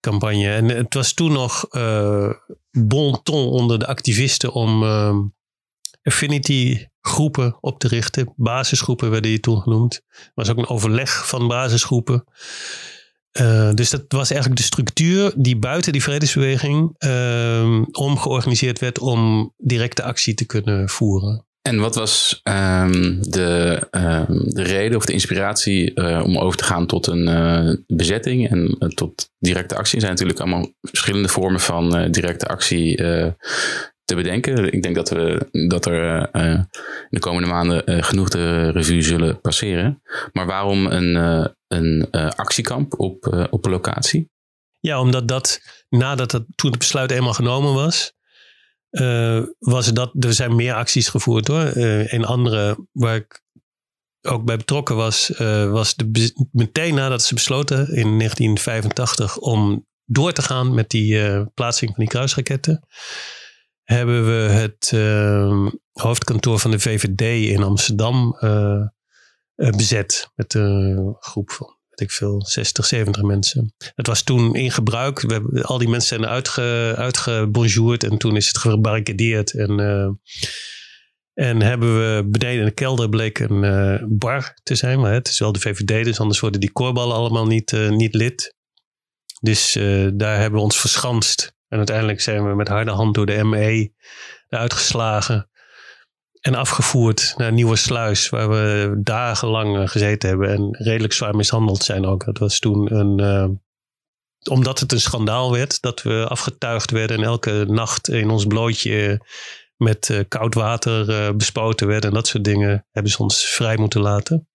[0.00, 0.48] campagne.
[0.48, 1.68] En het was toen nog
[2.70, 4.82] bon ton onder de activisten om
[6.02, 8.32] affinity groepen op te richten.
[8.36, 9.94] Basisgroepen werden die toen genoemd.
[10.08, 12.24] Er was ook een overleg van basisgroepen.
[13.40, 19.52] Uh, dus dat was eigenlijk de structuur die buiten die vredesbeweging uh, omgeorganiseerd werd om
[19.56, 21.46] directe actie te kunnen voeren.
[21.66, 26.64] En wat was um, de, um, de reden of de inspiratie uh, om over te
[26.64, 29.94] gaan tot een uh, bezetting en uh, tot directe actie?
[29.94, 32.96] Er zijn natuurlijk allemaal verschillende vormen van directe actie
[34.04, 34.72] te bedenken.
[34.72, 36.66] Ik denk dat, we, dat er in
[37.08, 40.02] de komende maanden genoeg de revue zullen passeren.
[40.32, 41.14] Maar waarom een,
[41.68, 44.30] een actiekamp op, op locatie?
[44.80, 48.12] Ja, omdat dat nadat het, toen het besluit eenmaal genomen was,
[49.00, 51.76] uh, was dat, er zijn meer acties gevoerd hoor.
[51.76, 53.44] Uh, andere waar ik
[54.22, 60.32] ook bij betrokken was, uh, was de, meteen nadat ze besloten in 1985 om door
[60.32, 62.86] te gaan met die plaatsing van die kruisraketten,
[63.82, 64.90] hebben we het
[65.92, 68.38] hoofdkantoor van de VVD in Amsterdam
[69.54, 73.74] bezet met een groep van ik veel, 60, 70 mensen.
[73.94, 75.20] Het was toen in gebruik.
[75.20, 79.54] We hebben, al die mensen zijn uitge, uitgebonjourd en toen is het gebarricadeerd.
[79.54, 80.08] En, uh,
[81.34, 85.00] En hebben we beneden in de kelder bleek een uh, bar te zijn.
[85.00, 88.14] Maar het is wel de VVD, dus anders worden die koorballen allemaal niet, uh, niet
[88.14, 88.54] lid.
[89.40, 89.72] Dus
[90.14, 91.54] daar hebben we ons verschanst.
[91.68, 93.92] En uiteindelijk zijn we met harde hand door de ME
[94.48, 95.50] eruit geslagen.
[96.46, 100.48] En afgevoerd naar Nieuwe Sluis, waar we dagenlang gezeten hebben.
[100.48, 102.24] En redelijk zwaar mishandeld zijn ook.
[102.24, 103.60] Dat was toen een.
[104.50, 109.26] omdat het een schandaal werd, dat we afgetuigd werden en elke nacht in ons blootje
[109.76, 114.00] met uh, koud water bespoten werden en dat soort dingen, hebben ze ons vrij moeten
[114.00, 114.48] laten.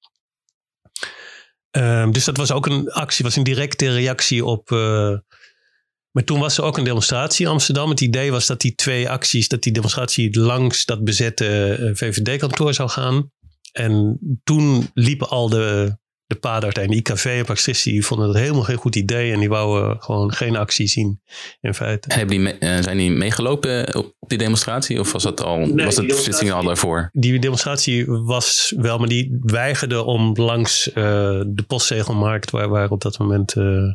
[1.72, 4.70] Um, dus dat was ook een actie, was een directe reactie op.
[6.12, 7.90] maar toen was er ook een demonstratie in Amsterdam.
[7.90, 12.90] Het idee was dat die twee acties, dat die demonstratie langs dat bezette VVD-kantoor zou
[12.90, 13.32] gaan.
[13.72, 16.00] En toen liepen al de
[16.32, 19.32] de paarden en IKV en Paxis, die vonden dat helemaal geen goed idee.
[19.32, 21.22] En die wouden gewoon geen actie zien,
[21.62, 22.14] in feite.
[22.14, 25.00] Hebben die uh, zijn die meegelopen op die demonstratie?
[25.00, 27.10] Of was, dat al, nee, was het beslissing al daarvoor?
[27.12, 30.94] Die demonstratie was wel, maar die weigerde om langs uh,
[31.48, 33.56] de postzegelmarkt, waar, waar op dat moment...
[33.56, 33.94] Uh,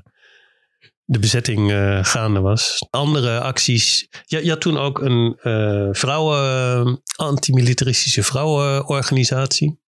[1.08, 2.86] de bezetting uh, gaande was.
[2.90, 4.08] Andere acties.
[4.24, 9.80] Je, je had toen ook een uh, vrouwen, antimilitaristische vrouwenorganisatie.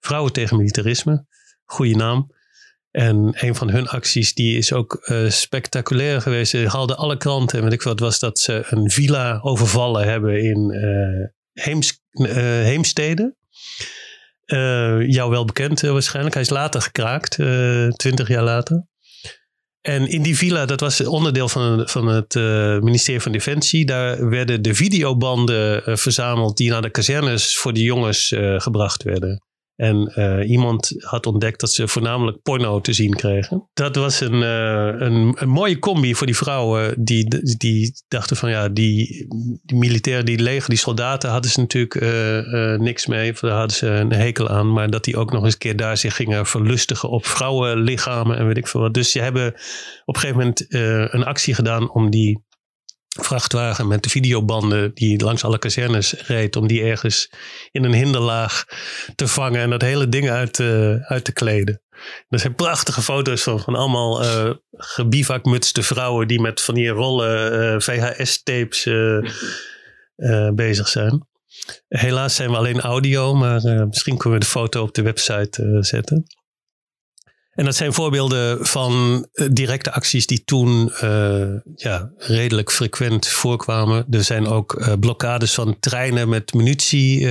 [0.00, 1.26] Vrouwen tegen militarisme
[1.64, 2.30] goede naam.
[2.90, 6.50] En een van hun acties, die is ook uh, spectaculair geweest.
[6.50, 7.58] Ze haalden alle kranten.
[7.58, 10.72] En weet ik wat was dat ze een villa overvallen hebben in
[11.52, 12.02] Heems,
[12.62, 13.36] Heemstede.
[15.06, 16.34] jou wel bekend waarschijnlijk.
[16.34, 17.30] Hij is later gekraakt,
[17.96, 18.86] twintig jaar later.
[19.82, 22.34] En in die villa, dat was onderdeel van, van het
[22.82, 23.84] ministerie van Defensie.
[23.84, 29.42] Daar werden de videobanden verzameld die naar de kazernes voor de jongens gebracht werden.
[29.76, 33.68] En uh, iemand had ontdekt dat ze voornamelijk porno te zien kregen.
[33.72, 37.04] Dat was een, uh, een, een, mooie combi voor die vrouwen.
[37.04, 39.26] Die, die dachten van ja, die,
[39.62, 43.32] die militairen, die leger, die soldaten hadden ze natuurlijk uh, niks mee.
[43.40, 44.72] Daar hadden ze een hekel aan.
[44.72, 48.46] Maar dat die ook nog eens een keer daar zich gingen verlustigen op vrouwenlichamen en
[48.46, 48.94] weet ik veel wat.
[48.94, 49.46] Dus ze hebben
[50.04, 50.66] op een gegeven moment
[51.14, 52.40] een actie gedaan om die
[53.20, 57.30] vrachtwagen met de videobanden die langs alle kazernes reed, om die ergens
[57.70, 58.64] in een hinderlaag
[59.14, 61.82] te vangen en dat hele ding uit, uh, uit te kleden.
[62.28, 67.52] Er zijn prachtige foto's van, van allemaal uh, gebivakmutste vrouwen die met van die rollen
[67.52, 68.84] eh, VHS-tapes
[70.54, 71.26] bezig zijn.
[71.88, 76.24] Helaas zijn we alleen audio, maar misschien kunnen we de foto op de website zetten.
[77.52, 84.06] En dat zijn voorbeelden van eh, directe acties die toen uh, ja, redelijk frequent voorkwamen.
[84.10, 87.26] Er zijn ook uh, blokkades van treinen met munitie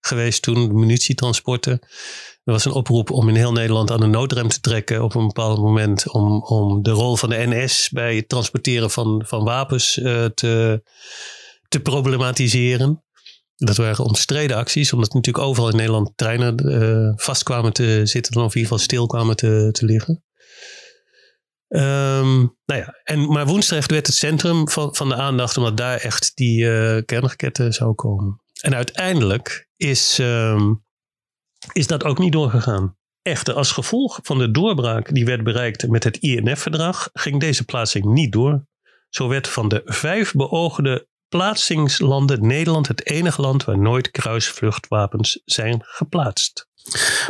[0.00, 1.72] geweest toen, munitietransporten.
[2.44, 5.26] Er was een oproep om in heel Nederland aan de noodrem te trekken op een
[5.26, 6.10] bepaald moment.
[6.10, 9.92] Om, om de rol van de NS bij het transporteren van, van wapens
[10.34, 10.82] te,
[11.68, 13.05] te problematiseren.
[13.56, 18.34] Dat waren omstreden acties, omdat natuurlijk overal in Nederland treinen uh, vast kwamen te zitten,
[18.34, 20.24] of in ieder geval stil kwamen te, te liggen.
[21.68, 25.98] Um, nou ja, en, maar Woensdrecht werd het centrum van, van de aandacht, omdat daar
[25.98, 28.40] echt die uh, kernraketten zou komen.
[28.60, 30.84] En uiteindelijk is, um,
[31.72, 32.96] is dat ook niet doorgegaan.
[33.22, 38.04] Echter, als gevolg van de doorbraak die werd bereikt met het INF-verdrag, ging deze plaatsing
[38.04, 38.66] niet door.
[39.08, 45.82] Zo werd van de vijf beoogde plaatsingslanden Nederland het enige land waar nooit kruisvluchtwapens zijn
[45.84, 46.68] geplaatst.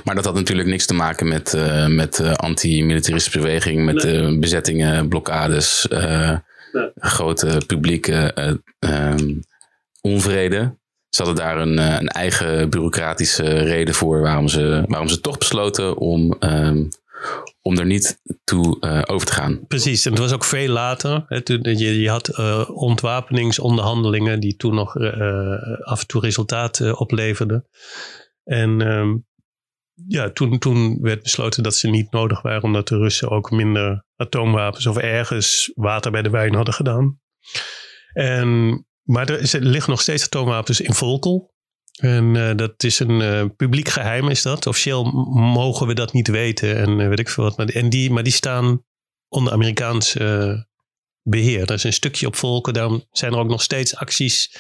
[0.05, 4.33] Maar dat had natuurlijk niks te maken met, uh, met uh, anti-militaristische beweging, met nee.
[4.33, 6.91] uh, bezettingen, blokkades, nee.
[6.95, 8.33] grote publieke
[8.79, 9.35] ehm,
[10.01, 10.79] onvrede.
[11.09, 15.97] Ze hadden daar een, een, eigen bureaucratische reden voor waarom ze, waarom ze toch besloten
[15.97, 16.89] om um,
[17.67, 19.67] om er niet toe uh, over te gaan.
[19.67, 21.25] Precies, en het was ook veel later.
[21.27, 25.11] Hè, toen, je, je had uh, ontwapeningsonderhandelingen die toen nog uh,
[25.81, 27.67] af en toe resultaat opleverden.
[28.45, 29.27] En um,
[30.07, 34.05] ja, toen, toen werd besloten dat ze niet nodig waren omdat de Russen ook minder
[34.17, 37.21] atoomwapens of ergens water bij de wijn hadden gedaan.
[38.13, 41.55] En, maar er, er liggen nog steeds atoomwapens in Volkel.
[41.97, 44.67] En uh, dat is een uh, publiek geheim, is dat.
[44.67, 47.57] Officieel mogen we dat niet weten en uh, weet ik veel wat.
[47.57, 48.85] Maar, en die, maar die staan
[49.29, 50.13] onder Amerikaans
[51.23, 51.63] beheer.
[51.63, 52.73] Er is een stukje op volken.
[52.73, 54.57] Daarom zijn er ook nog steeds acties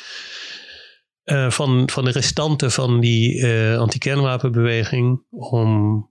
[1.49, 5.25] van, van de restanten van die anti-kernwapenbeweging.
[5.31, 6.11] Om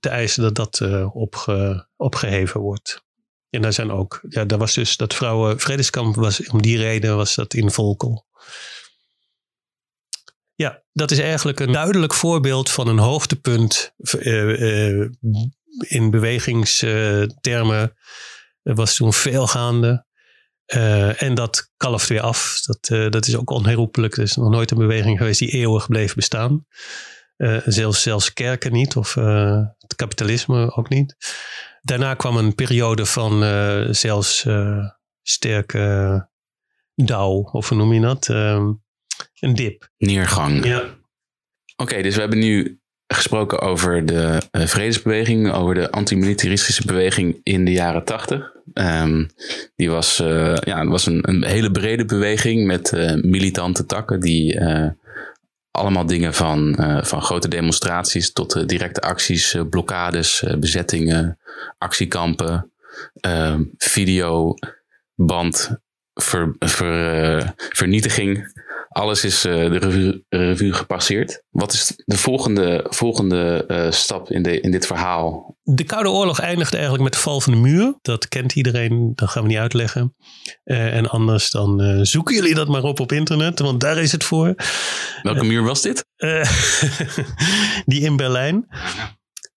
[0.00, 0.80] te eisen dat dat
[1.12, 3.04] opge, opgeheven wordt.
[3.50, 7.16] En daar zijn ook, ja, daar was dus dat vrouwen vredeskamp was, om die reden
[7.16, 8.26] was dat in Volkel.
[10.94, 15.08] Dat is eigenlijk een duidelijk voorbeeld van een hoogtepunt uh, uh,
[15.78, 17.96] in bewegingstermen.
[18.62, 20.06] Er was toen veel gaande.
[21.16, 22.60] en dat kalft weer af.
[22.60, 24.16] Dat, dat is ook onherroepelijk.
[24.16, 26.66] Er is nog nooit een beweging geweest die eeuwig bleef bestaan.
[27.64, 29.14] zelfs, zelfs kerken niet, of
[29.78, 31.16] het kapitalisme ook niet.
[31.82, 33.40] Daarna kwam een periode van
[33.94, 34.46] zelfs
[35.22, 36.28] sterke
[36.94, 38.28] dauw, of hoe noem je dat?
[38.28, 38.72] Ehm,
[39.44, 39.88] een dip.
[39.98, 40.64] Neergang.
[40.64, 40.84] Ja.
[41.76, 47.64] Oké, dus we hebben nu gesproken over de uh, vredesbeweging, over de antimilitaristische beweging in
[47.64, 48.52] de jaren tachtig.
[48.74, 49.28] Um,
[49.76, 54.60] die was, uh, ja, was een, een, hele brede beweging met uh, militante takken die
[55.70, 61.38] allemaal dingen van, van grote demonstraties tot directe acties, blokkades, bezettingen,
[61.78, 62.70] actiekampen,
[63.20, 65.76] ehm, videoband,
[66.14, 68.52] ver, ver, vernietiging
[68.94, 71.42] alles is uh, de revue, revue, gepasseerd.
[71.50, 75.56] Wat is de volgende, volgende uh, stap in, de, in dit verhaal?
[75.62, 77.94] De Koude Oorlog eindigde eigenlijk met de val van de muur.
[78.02, 80.14] Dat kent iedereen, dat gaan we niet uitleggen.
[80.64, 84.24] Uh, en anders dan zoeken jullie dat maar op op internet, want daar is het
[84.24, 84.54] voor.
[85.22, 86.04] Welke muur was dit?
[87.86, 88.66] die in Berlijn.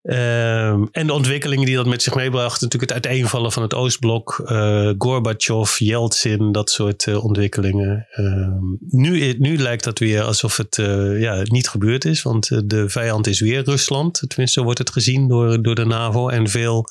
[0.07, 2.61] Ehm, en de ontwikkelingen die dat met zich meebracht.
[2.61, 4.41] Natuurlijk het uiteenvallen van het Oostblok.
[4.45, 8.07] Uh, Gorbachev, Yeltsin, dat soort uh, ontwikkelingen.
[8.11, 12.21] Ehm, nu, nu lijkt dat weer alsof het uh, ja, niet gebeurd is.
[12.21, 14.23] Want de vijand is weer Rusland.
[14.27, 16.29] Tenminste, wordt het gezien door, door de NAVO.
[16.29, 16.85] En veel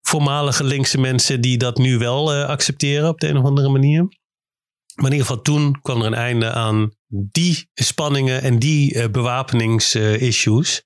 [0.00, 4.00] voormalige linkse mensen die dat nu wel accepteren op de een of andere manier.
[4.94, 10.82] Maar in ieder geval toen kwam er een einde aan die spanningen en die bewapeningsissues.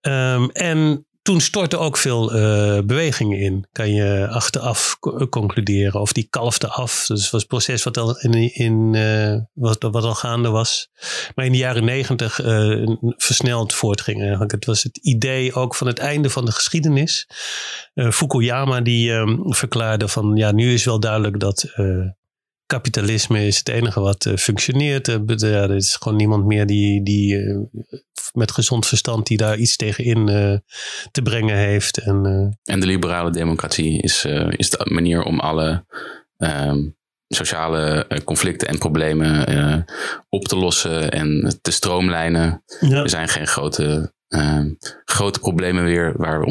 [0.00, 4.98] Um, en toen stortte ook veel uh, bewegingen in, kan je achteraf
[5.30, 6.00] concluderen.
[6.00, 7.06] Of die kalfde af.
[7.06, 10.88] Dus het was een proces wat al, in, in, uh, wat, wat, al gaande was.
[11.34, 12.86] Maar in de jaren negentig uh,
[13.16, 14.52] versneld voortging eigenlijk.
[14.52, 17.28] Het was het idee ook van het einde van de geschiedenis.
[17.94, 21.72] Fukuyama die um, verklaarde van ja, nu is wel duidelijk dat
[22.68, 25.06] kapitalisme is het enige wat uh, functioneert.
[25.06, 27.58] Ja, er is gewoon niemand meer die, die uh,
[28.32, 30.26] met gezond verstand die daar iets tegen in
[31.10, 31.98] te brengen heeft.
[31.98, 35.84] En, en de liberale democratie is, is de manier om alle
[36.36, 36.78] ehm,
[37.28, 39.84] sociale conflicten en problemen
[40.28, 42.64] op te lossen en te stroomlijnen.
[42.80, 43.02] Ja.
[43.02, 44.70] Er zijn geen grote, ehm,
[45.04, 46.46] grote problemen weer waar we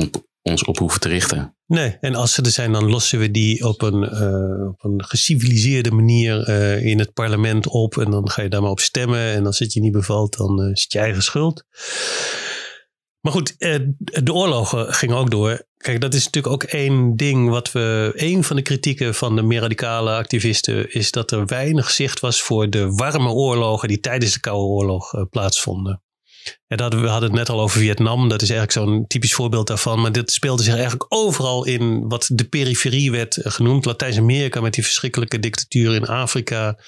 [0.49, 1.55] ons op hoeven te richten.
[1.67, 5.03] Nee, en als ze er zijn, dan lossen we die op een, uh, op een
[5.05, 7.97] geciviliseerde manier uh, in het parlement op.
[7.97, 9.19] En dan ga je daar maar op stemmen.
[9.19, 11.63] En als het je niet bevalt, dan uh, is het je eigen schuld.
[13.21, 13.55] Maar goed,
[13.99, 15.65] de oorlogen gingen ook door.
[15.77, 18.11] Kijk, dat is natuurlijk ook één ding wat we.
[18.15, 22.41] Een van de kritieken van de meer radicale activisten is dat er weinig zicht was
[22.41, 26.01] voor de warme oorlogen die tijdens de Koude Oorlog plaatsvonden.
[26.67, 28.29] Ja, dat, we hadden het net al over Vietnam.
[28.29, 30.01] Dat is eigenlijk zo'n typisch voorbeeld daarvan.
[30.01, 33.85] Maar dit speelde zich eigenlijk overal in wat de periferie werd genoemd.
[33.85, 36.79] Latijns-Amerika met die verschrikkelijke dictatuur in Afrika.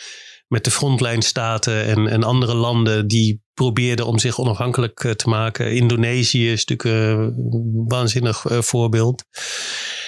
[0.47, 5.76] Met de frontlijnstaten en, en andere landen die probeerden om zich onafhankelijk eh, te maken.
[5.76, 7.34] Indonesië is natuurlijk een
[7.88, 9.24] waanzinnig eh, voorbeeld.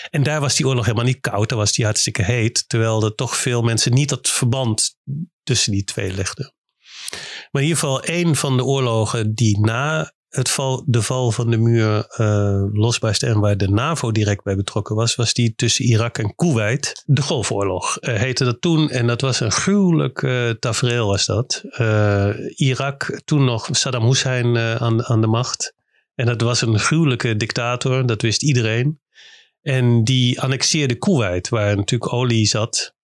[0.10, 1.50] En daar was die oorlog helemaal niet koud.
[1.50, 2.64] Daar was die hartstikke heet.
[2.68, 4.96] Terwijl er toch veel mensen niet dat verband
[5.44, 6.54] tussen die twee legden.
[7.52, 11.52] Maar in ieder geval een van de oorlogen die na het val, de val van
[11.52, 15.86] de muur uh, losbaarste en waar de NAVO direct bij betrokken was, was die tussen
[15.86, 17.04] Irak en Kuwait.
[17.06, 21.64] De Golfoorlog uh, heette dat toen en dat was een gruwelijk uh, tafereel was dat.
[22.56, 25.74] Irak, toen nog Saddam Hussein aan, aan de macht.
[26.16, 29.00] En dat was een gruwelijke dictator, dat wist iedereen.
[29.62, 32.96] En die annexeerde Kuwait, waar natuurlijk olie zat.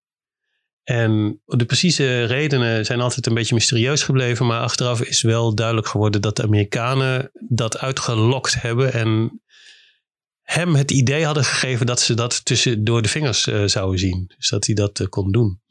[0.87, 5.87] En de precieze redenen zijn altijd een beetje mysterieus gebleven, maar achteraf is wel duidelijk
[5.87, 9.41] geworden dat de Amerikanen dat uitgelokt hebben en
[10.41, 14.31] hem het idee hadden gegeven dat ze dat tussen door de vingers uh, zouden zien.
[14.37, 15.61] Dus dat hij dat uh, kon doen.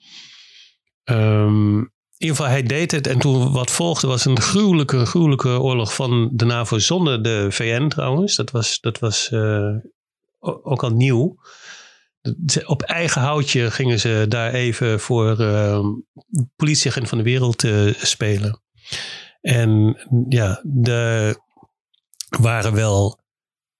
[1.04, 3.06] Um, in ieder geval, hij deed het.
[3.06, 7.88] En toen wat volgde was een gruwelijke, gruwelijke oorlog van de NAVO zonder de VN
[7.88, 8.36] trouwens.
[8.36, 9.76] Dat was, dat was uh,
[10.40, 11.36] ook al nieuw
[12.64, 15.80] op eigen houtje gingen ze daar even voor uh,
[16.56, 18.62] politieagent van de wereld uh, spelen.
[19.40, 19.96] En
[20.28, 21.36] ja, er
[22.40, 23.24] waren wel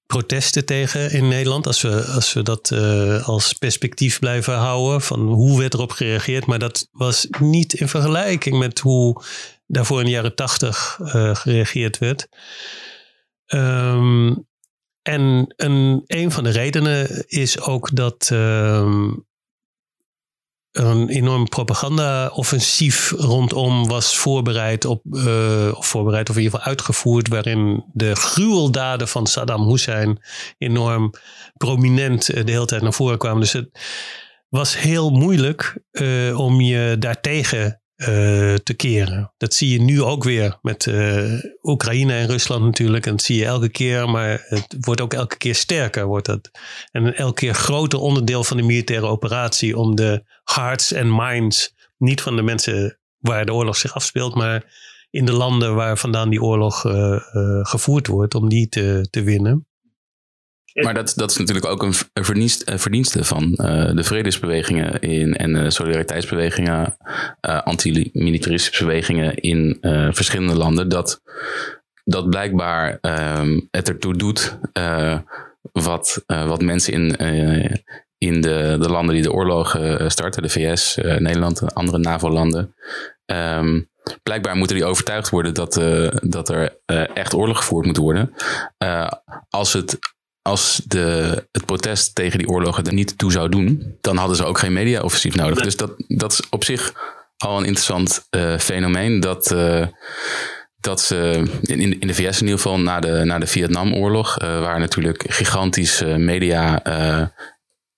[0.07, 1.67] protesten tegen in Nederland.
[1.67, 5.01] Als we, als we dat uh, als perspectief blijven houden.
[5.01, 6.47] Van hoe werd erop gereageerd.
[6.47, 9.23] Maar dat was niet in vergelijking met hoe
[9.67, 12.29] daarvoor in de jaren tachtig uh, gereageerd werd.
[13.47, 14.47] Um,
[15.07, 19.03] en een, een van de redenen is ook dat uh,
[20.73, 27.29] een enorm propaganda-offensief rondom was voorbereid op, uh, of voorbereid of in ieder geval uitgevoerd,
[27.29, 30.23] waarin de gruweldaden van Saddam Hussein
[30.59, 31.13] enorm
[31.57, 33.41] prominent uh, de hele tijd naar voren kwamen.
[33.41, 33.69] Dus het,
[34.49, 35.79] was heel moeilijk
[36.35, 38.07] om je daartegen uh,
[38.55, 39.33] te keren.
[39.37, 41.33] Dat zie je nu ook weer met uh,
[41.63, 43.07] Oekraïne en Rusland natuurlijk.
[43.07, 46.07] En dat zie je elke keer, maar het wordt ook elke keer sterker.
[46.07, 46.51] Wordt dat.
[46.91, 52.21] En elke keer groter onderdeel van de militaire operatie om de hearts en minds, niet
[52.21, 54.65] van de mensen waar de oorlog zich afspeelt, maar
[55.11, 57.19] in de landen waar vandaan die oorlog uh,
[57.63, 59.67] gevoerd wordt, om die te, te winnen.
[60.85, 61.95] Maar dat, dat is natuurlijk ook een
[62.79, 66.97] verdienste van uh, de vredesbewegingen in, en de solidariteitsbewegingen,
[67.49, 70.89] uh, anti-militaristische bewegingen in uh, verschillende landen.
[70.89, 71.23] Dat,
[72.05, 74.59] dat blijkbaar um, het ertoe doet
[75.73, 77.17] wat, wat mensen in,
[78.19, 82.75] in de, de landen die de oorlog starten, de VS, Nederland andere NAVO-landen.
[83.27, 83.89] Um,
[84.23, 85.81] blijkbaar moeten die overtuigd worden dat,
[86.23, 86.79] dat er
[87.15, 88.35] echt oorlog gevoerd moet worden.
[89.49, 89.99] als het
[90.47, 94.45] als de, het protest tegen die oorlogen er niet toe zou doen, dan hadden ze
[94.45, 95.63] ook geen mediaoffensief nodig.
[95.63, 96.93] Dus dat, dat is op zich
[97.37, 99.21] al een interessant uh, fenomeen.
[99.21, 99.87] Dat, uh,
[100.81, 104.61] dat ze in, in de VS in ieder geval na de, na de Vietnamoorlog, uh,
[104.61, 106.83] waar natuurlijk gigantische media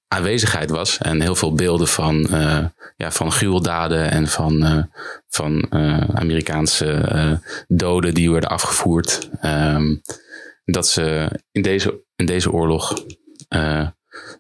[0.08, 0.98] aanwezigheid was.
[0.98, 2.26] En heel veel beelden van,
[2.96, 4.86] ja, van gruweldaden en van,
[5.28, 5.66] van
[6.14, 9.28] Amerikaanse doden die werden afgevoerd.
[9.44, 10.02] Um,
[10.72, 13.04] dat ze in deze, in deze oorlog
[13.48, 13.88] uh,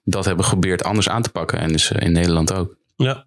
[0.04, 1.58] dat hebben geprobeerd anders aan te pakken.
[1.58, 2.76] En dus eh, in Nederland ook.
[2.96, 3.26] Ja.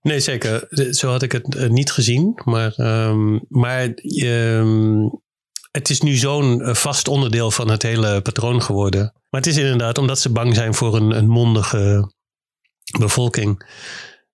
[0.00, 0.66] Nee, zeker.
[0.90, 2.40] Zo had ik het eh, niet gezien.
[2.44, 2.74] Maar,
[3.08, 5.20] um, maar um,
[5.70, 9.12] het is nu zo'n vast onderdeel van het hele patroon geworden.
[9.30, 12.12] Maar het is inderdaad omdat ze bang zijn voor een, een mondige
[12.98, 13.66] bevolking.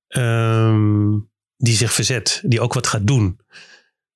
[0.09, 3.41] Um, die zich verzet, die ook wat gaat doen.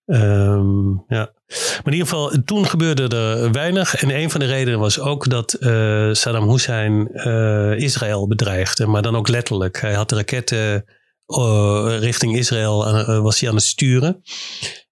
[0.06, 1.32] Um, ja.
[1.46, 3.94] Maar in ieder geval, toen gebeurde er weinig.
[3.94, 8.86] En een van de redenen was ook dat uh, Saddam Hussein uh, Israël bedreigde.
[8.86, 9.80] Maar dan ook letterlijk.
[9.80, 10.84] Hij had raketten
[11.26, 14.22] uh, richting Israël was hij aan het sturen.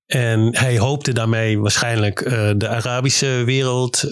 [0.06, 2.18] En hij hoopte daarmee waarschijnlijk
[2.58, 4.02] de Arabische wereld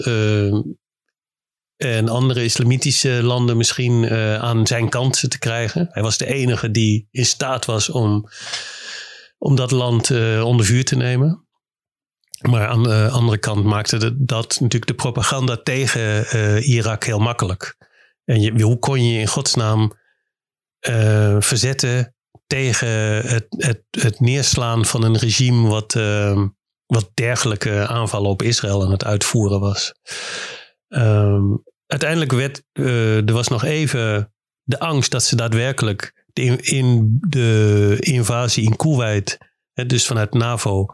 [1.77, 5.87] en andere islamitische landen misschien aan zijn kant te krijgen.
[5.91, 8.29] Hij was de enige die in staat was om
[9.43, 11.47] om dat land uh, onder vuur te nemen.
[12.41, 17.75] Maar aan de andere kant maakte dat natuurlijk de propaganda tegen uh, Irak heel makkelijk.
[18.25, 19.91] En je, hoe kon je in godsnaam
[20.89, 22.15] uh, verzetten
[22.47, 22.87] tegen
[23.27, 25.93] het, het, het, neerslaan van een regime wat,
[26.85, 29.93] wat dergelijke aanvallen op Israël aan het uitvoeren was?
[30.87, 34.33] Um, uiteindelijk werd er was nog even
[34.63, 39.37] de angst dat ze daadwerkelijk in, in de invasie in Kuwait,
[39.73, 40.85] dus vanuit NAVO,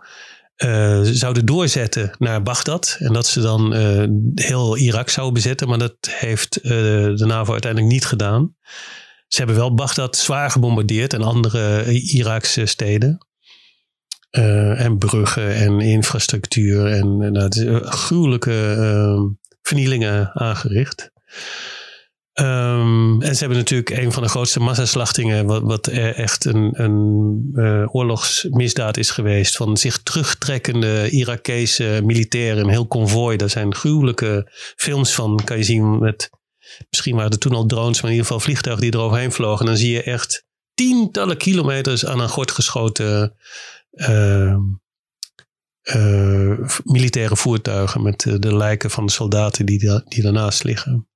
[0.65, 2.95] uh, zouden doorzetten naar Bagdad.
[2.99, 4.03] En dat ze dan uh,
[4.35, 5.67] heel Irak zouden bezetten.
[5.67, 8.55] Maar dat heeft uh, de NAVO uiteindelijk niet gedaan.
[9.27, 13.27] Ze hebben wel Bagdad zwaar gebombardeerd en andere Iraakse steden.
[14.75, 17.49] en bruggen en infrastructuur en nou,
[17.83, 21.11] gruwelijke vernielingen aangericht.
[22.41, 27.95] Um, en ze hebben natuurlijk een van de grootste massaslachtingen, wat, echt een, een uh,
[27.95, 33.37] oorlogsmisdaad is geweest, van zich terugtrekkende Irakese militairen, een heel konvooi.
[33.37, 36.29] Daar zijn gruwelijke films van, kan je zien met,
[36.89, 39.59] misschien waren er toen al drones, maar in ieder geval vliegtuigen die eroverheen vlogen.
[39.59, 43.35] En dan zie je echt tientallen kilometers aan een gort geschoten
[43.91, 44.55] uh,
[45.95, 51.08] uh, militaire voertuigen met de lijken van de soldaten die, die daarnaast liggen.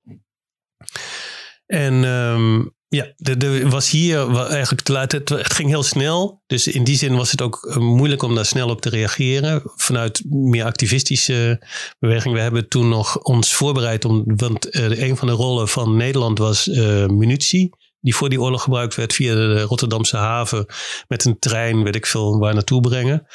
[1.65, 5.11] En um, ja, er was hier eigenlijk te laat.
[5.11, 6.41] Het, ging heel snel.
[6.45, 9.61] Dus in die zin was het ook eh, moeilijk om daar snel op te reageren.
[9.75, 11.67] Vanuit meer activistische
[11.99, 12.35] beweging.
[12.35, 14.23] We hebben toen nog ons voorbereid om.
[14.25, 17.69] Want uh, een van de rollen van Nederland was uh, munitie.
[17.99, 20.65] Die voor die oorlog gebruikt werd via de Rotterdamse haven.
[21.07, 23.27] Met een trein, weet ik veel, waar naartoe brengen.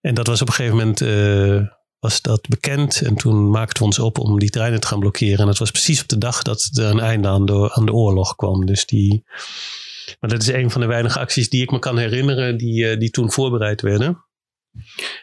[0.00, 1.00] En dat was op een gegeven moment
[2.00, 3.00] was dat bekend.
[3.00, 5.38] En toen maakten we ons op om die treinen te gaan blokkeren.
[5.38, 7.92] En dat was precies op de dag dat er een einde aan de, aan de
[7.92, 8.66] oorlog kwam.
[8.66, 9.24] Dus die,
[10.20, 12.98] maar dat is een van de weinige acties die ik me kan herinneren die, eh,
[12.98, 14.24] die toen voorbereid werden.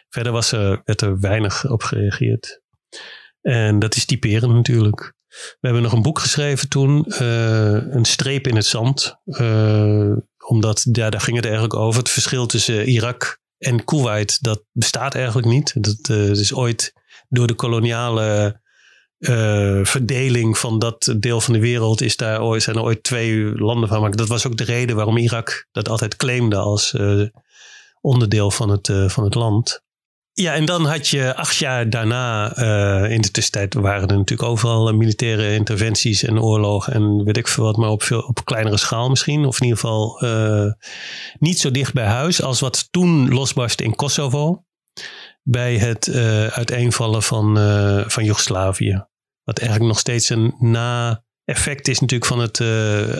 [0.08, 2.62] Verder was er, werd er weinig op gereageerd.
[3.40, 5.16] En dat is typerend natuurlijk.
[5.28, 9.16] We hebben nog een boek geschreven toen, uh, Een streep in het zand.
[9.24, 10.16] Uh,
[10.46, 11.98] omdat daar ging het eigenlijk over.
[11.98, 15.82] Het verschil tussen Irak en Kuwait, dat bestaat eigenlijk niet.
[15.82, 16.92] Dat, uh, is ooit
[17.28, 18.60] door de koloniale
[19.18, 23.58] uh, verdeling van dat deel van de wereld is daar ooit, zijn er ooit twee
[23.58, 24.00] landen van.
[24.00, 27.26] Maar dat was ook de reden waarom Irak dat altijd claimde als uh,
[28.00, 29.82] onderdeel van het, van het land.
[30.40, 34.48] Ja, en dan had je acht jaar daarna, uh, in de tussentijd waren er natuurlijk
[34.48, 38.76] overal militaire interventies en oorlogen en weet ik veel wat, maar op, veel, op kleinere
[38.76, 39.44] schaal misschien.
[39.44, 40.72] Of in ieder geval uh,
[41.38, 44.64] niet zo dicht bij huis als wat toen losbarstte in Kosovo.
[45.42, 46.10] Bij het
[46.50, 47.56] uiteenvallen van,
[48.10, 49.06] van Joegoslavië.
[49.44, 52.60] Wat eigenlijk nog steeds een na-effect is natuurlijk van het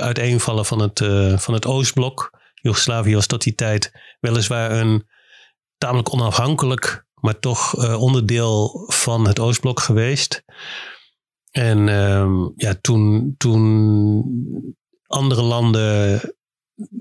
[0.01, 0.99] uiteenvallen van het,
[1.43, 2.39] van het Oostblok.
[2.55, 5.07] Joegoslavië was tot die tijd weliswaar een
[5.79, 10.45] tamelijk onafhankelijk maar toch uh, onderdeel van het Oostblok geweest.
[11.51, 14.25] En um, ja, toen, toen
[15.07, 16.21] andere landen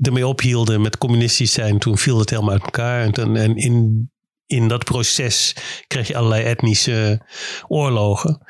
[0.01, 3.01] ermee ophielden met communistisch zijn, toen viel het helemaal uit elkaar.
[3.01, 4.11] En, toen, en in,
[4.45, 5.55] in dat proces
[5.87, 7.21] kreeg je allerlei etnische
[7.67, 8.45] oorlogen.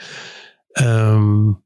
[0.82, 1.66] Um,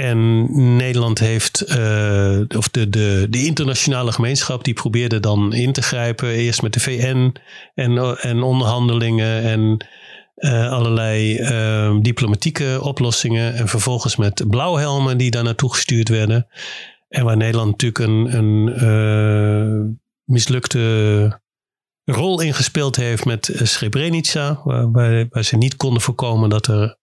[0.00, 0.46] en
[0.76, 6.28] Nederland heeft, uh, of de, de, de internationale gemeenschap, die probeerde dan in te grijpen.
[6.28, 7.34] Eerst met de VN
[7.74, 9.86] en, en onderhandelingen en
[10.36, 13.54] uh, allerlei uh, diplomatieke oplossingen.
[13.54, 16.46] En vervolgens met blauwhelmen die daar naartoe gestuurd werden.
[17.08, 21.40] En waar Nederland natuurlijk een, een mislukte
[22.04, 24.60] rol in gespeeld heeft met Srebrenica.
[24.64, 26.98] Waar, waar, ze niet konden voorkomen dat er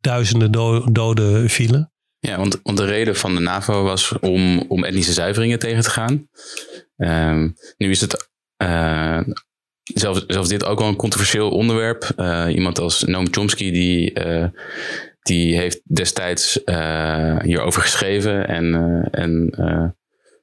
[0.00, 0.52] duizenden
[0.92, 1.91] doden vielen.
[2.26, 6.28] Ja, want, de reden van de NAVO was om, om etnische zuiveringen tegen te gaan.
[6.96, 8.30] Um, nu is het
[8.62, 9.20] uh,
[9.82, 12.12] zelfs, zelfs dit ook wel een controversieel onderwerp.
[12.16, 14.46] Uh, iemand als Noam Chomsky die, uh,
[15.22, 16.60] die heeft destijds
[17.42, 18.74] hierover geschreven en,
[19.10, 19.54] en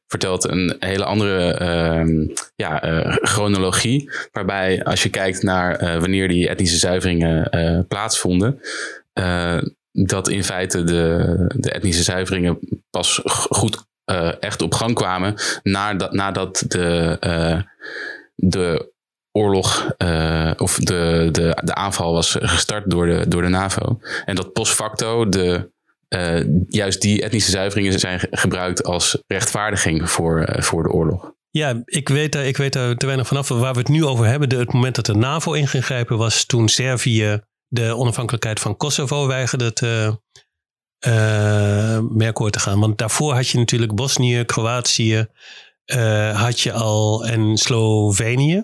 [0.07, 2.79] vertelt een hele andere ehm, ja,
[3.21, 4.11] chronologie.
[4.31, 8.61] Waarbij als je kijkt naar wanneer die etnische zuiveringen plaatsvonden
[9.91, 12.59] dat in feite de, de etnische zuiveringen
[12.89, 17.61] pas goed uh, echt op gang kwamen nadat, nadat de, uh,
[18.35, 18.91] de
[19.31, 23.99] oorlog uh, of de, de, de aanval was gestart door de, door de NAVO.
[24.25, 25.71] En dat post facto de,
[26.67, 31.33] juist die etnische zuiveringen zijn gebruikt als rechtvaardiging voor, voor de oorlog.
[31.51, 33.47] Ja, ik weet, ik weet er te weinig vanaf.
[33.47, 36.67] Waar we het nu over hebben, de, het moment dat de NAVO ingegrepen was toen
[36.67, 40.19] Servië de onafhankelijkheid van Kosovo weigerde te
[41.07, 42.79] uh, mee te gaan.
[42.79, 45.27] Want daarvoor had je natuurlijk Bosnië, Kroatië,
[45.85, 48.63] uh, had je al en Slovenië.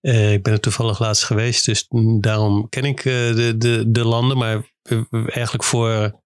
[0.00, 1.86] Ik ben er toevallig laatst geweest, dus
[2.20, 4.36] daarom ken ik de, de, de landen.
[4.36, 4.72] Maar
[5.26, 6.20] eigenlijk voor,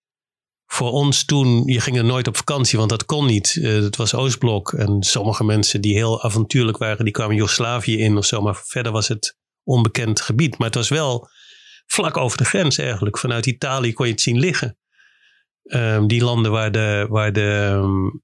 [0.67, 3.59] voor ons toen, je ging er nooit op vakantie, want dat kon niet.
[3.63, 8.25] het was Oostblok en sommige mensen die heel avontuurlijk waren, die kwamen Joegoslavië in of
[8.25, 8.41] zo.
[8.41, 10.59] Maar verder was het onbekend gebied.
[10.59, 11.29] Maar het was wel
[11.93, 13.19] vlak over de grens eigenlijk.
[13.19, 14.79] Vanuit Italië kon je het zien liggen.
[15.63, 18.23] Um, die landen waar de, waar de, um,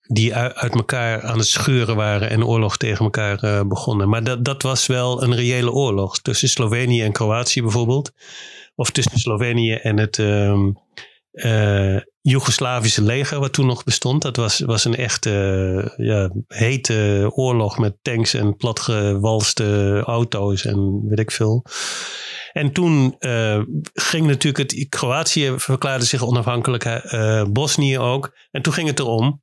[0.00, 4.08] die uit elkaar aan het scheuren waren en oorlog tegen elkaar uh, begonnen.
[4.08, 6.20] Maar dat, dat was wel een reële oorlog.
[6.20, 8.12] Tussen Slovenië en Kroatië bijvoorbeeld.
[8.74, 10.76] Of tussen Slovenië en het um,
[12.20, 14.22] Joegoslavische leger, wat toen nog bestond.
[14.22, 21.18] Dat was, was een echte ja, hete oorlog met tanks en platgewalste auto's en weet
[21.18, 21.64] ik veel.
[22.56, 24.88] En toen uh, ging natuurlijk het.
[24.88, 28.36] Kroatië verklaarde zich onafhankelijk, uh, Bosnië ook.
[28.50, 29.42] En toen ging het erom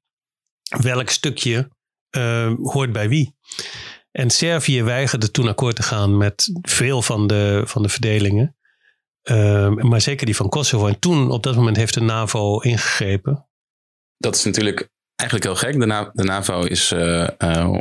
[0.82, 1.70] welk stukje
[2.18, 3.36] uh, hoort bij wie.
[4.12, 8.56] En Servië weigerde toen akkoord te gaan met veel van de, van de verdelingen.
[9.76, 10.88] maar zeker die van Kosovo.
[10.88, 13.48] En toen, op dat moment, heeft de NAVO ingegrepen.
[14.18, 15.80] Dat is natuurlijk eigenlijk heel gek.
[16.14, 16.94] De, NAVO is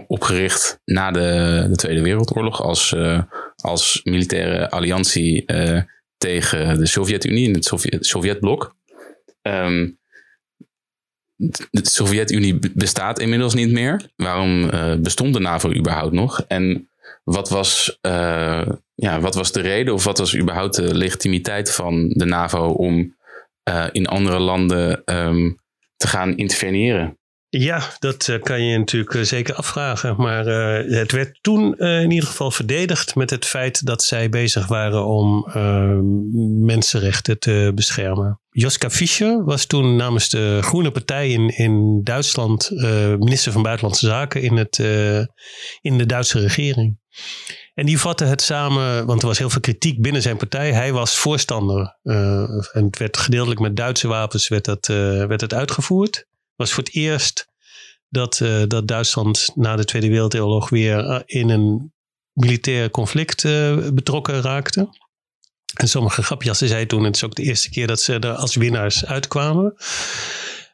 [0.06, 2.94] opgericht na de, de, Tweede Wereldoorlog als,
[3.62, 5.44] als militaire alliantie
[6.16, 8.76] tegen de Sovjet-Unie en het Sovjet, Sovjetblok.
[9.42, 9.98] Um,
[11.70, 14.10] de Sovjet-Unie bestaat inmiddels niet meer.
[14.16, 14.70] Waarom
[15.02, 16.44] bestond de NAVO überhaupt nog?
[16.48, 16.90] En
[17.24, 17.98] wat was,
[18.94, 23.16] ja, wat was de reden of wat was überhaupt de legitimiteit van de NAVO om
[23.92, 25.58] in andere landen um,
[25.96, 27.18] te gaan interveneren?
[27.58, 30.16] Ja, dat uh, kan je natuurlijk uh, zeker afvragen.
[30.16, 34.66] Maar uh, het werd toen in ieder geval verdedigd met het feit dat zij bezig
[34.66, 35.46] waren om
[36.64, 38.40] mensenrechten te beschermen.
[38.50, 42.70] Joska Fischer was toen namens de Groene Partij in, in Duitsland
[43.18, 44.78] minister van Buitenlandse Zaken in, het,
[45.80, 46.98] in de Duitse regering.
[47.74, 50.72] En die vatte het samen, want er was heel veel kritiek binnen zijn partij.
[50.72, 51.98] Hij was voorstander.
[52.02, 54.86] en het werd gedeeltelijk met Duitse wapens werd dat,
[55.26, 56.30] werd het uitgevoerd
[56.62, 57.46] was voor het eerst
[58.08, 61.92] dat, uh, dat Duitsland na de Tweede Wereldoorlog weer uh, in een
[62.32, 65.00] militair conflict uh, betrokken raakte.
[65.74, 68.54] En sommige grapjassen zeiden toen, het is ook de eerste keer dat ze er als
[68.54, 69.74] winnaars uitkwamen.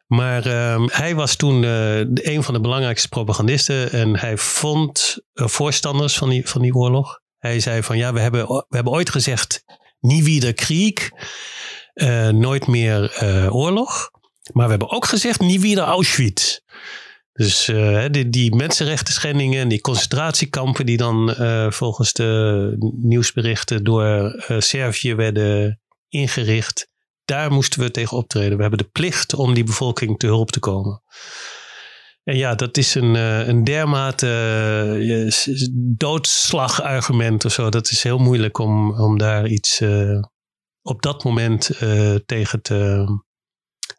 [0.07, 6.29] Maar ehm, hij was toen een van de belangrijkste propagandisten en hij vond voorstanders van
[6.29, 7.21] die, van die oorlog.
[7.39, 9.65] Hij zei van ja, we hebben, we hebben ooit gezegd,
[10.01, 11.11] nie wieder Krieg,
[12.33, 14.11] nooit meer oorlog.
[14.53, 16.59] Maar we hebben ook gezegd, nie wieder Auschwitz.
[17.33, 21.35] Dus uh, die, die mensenrechten schendingen en die concentratiekampen die dan
[21.73, 26.89] volgens de nieuwsberichten door Servië werden ingericht,
[27.25, 28.57] daar moesten we tegen optreden.
[28.57, 31.03] We hebben de plicht om die bevolking te hulp te komen.
[32.25, 33.15] En ja, dat is een,
[33.49, 35.33] een dermate
[35.97, 37.69] doodslagargument of zo.
[37.69, 39.83] Dat is heel moeilijk om, om daar iets
[40.83, 41.71] op dat moment
[42.27, 43.07] tegen te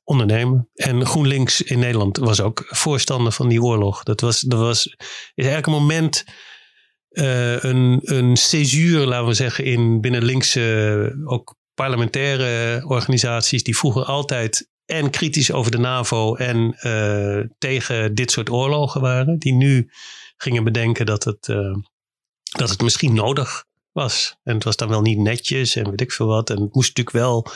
[0.09, 0.69] ondernemen.
[0.73, 4.03] En GroenLinks in Nederland was ook voorstander van die oorlog.
[4.03, 4.85] Dat was, dat was
[5.33, 6.23] is eigenlijk moment,
[7.09, 14.03] uh, een, een césuur, laten we zeggen, in binnen linkse, ook parlementaire organisaties, die vroeger
[14.03, 19.91] altijd en kritisch over de NAVO en uh, tegen dit soort oorlogen waren, die nu
[20.37, 21.45] gingen bedenken dat het,
[22.57, 24.37] dat het misschien nodig was.
[24.43, 26.49] En het was dan wel niet netjes en weet ik veel wat.
[26.49, 27.47] En het moest natuurlijk wel,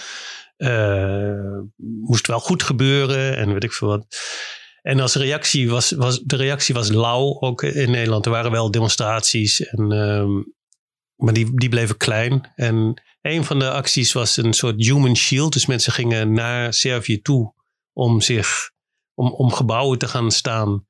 [1.75, 4.05] moest wel goed gebeuren en weet ik veel wat.
[4.81, 8.25] En als reactie was, was de reactie was lauw ook in Nederland.
[8.25, 10.53] Er waren wel demonstraties, en, um,
[11.15, 12.51] maar die, die bleven klein.
[12.55, 15.53] En een van de acties was een soort human shield.
[15.53, 17.53] Dus mensen gingen naar Servië toe
[17.93, 18.71] om zich
[19.13, 20.87] om, om gebouwen te gaan staan.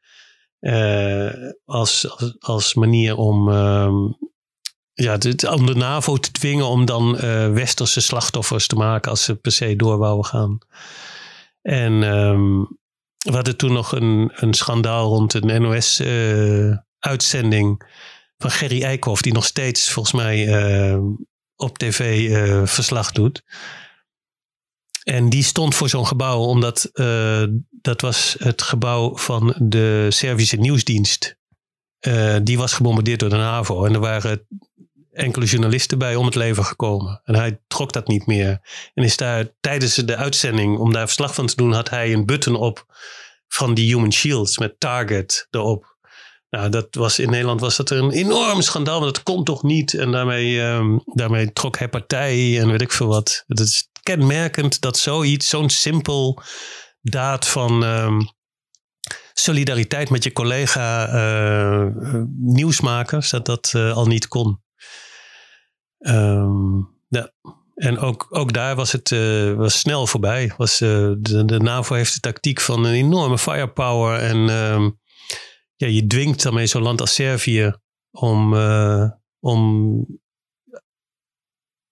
[0.59, 1.34] Uh,
[1.65, 4.17] als, als, als manier om um,
[4.93, 9.23] ja, de, om de NAVO te dwingen om dan uh, westerse slachtoffers te maken als
[9.23, 10.57] ze per se door wouden gaan.
[11.61, 12.59] En um,
[13.17, 17.89] we hadden toen nog een, een schandaal rond een NOS-uitzending uh,
[18.37, 20.97] van Gerry Eikhoff, die nog steeds volgens mij uh,
[21.55, 23.43] op tv uh, verslag doet.
[25.03, 26.89] En die stond voor zo'n gebouw, omdat
[27.69, 31.37] dat was het gebouw van de Servische nieuwsdienst.
[32.43, 33.85] die was gebombardeerd door de NAVO.
[33.85, 34.47] En er waren
[35.14, 37.22] enkele journalisten bij om het leven gekomen.
[37.24, 38.59] En hij trok dat niet meer.
[38.93, 42.26] En is daar tijdens de uitzending, om daar verslag van te doen, had hij een
[42.26, 42.86] button op
[43.47, 45.97] van die Human Shields met Target erop.
[46.49, 49.93] Nou, dat was, in Nederland was dat een enorm schandaal, want dat kon toch niet.
[49.93, 53.43] En daarmee, um, daarmee trok hij partij en weet ik veel wat.
[53.47, 56.41] Het is kenmerkend dat zoiets, zo'n simpel
[57.01, 58.34] daad van um,
[59.34, 61.88] solidariteit met je collega uh,
[62.38, 64.61] nieuwsmakers, dat dat uh, al niet kon.
[66.04, 67.32] Um, ja.
[67.76, 70.54] En ook, ook daar was het uh, was snel voorbij.
[70.58, 74.20] Was, uh, de, de, NAVO heeft de tactiek van een enorme firepower.
[74.20, 74.99] En um,
[75.76, 77.74] ja, je dwingt daarmee zo'n land als Servië
[78.12, 80.06] om, uh, om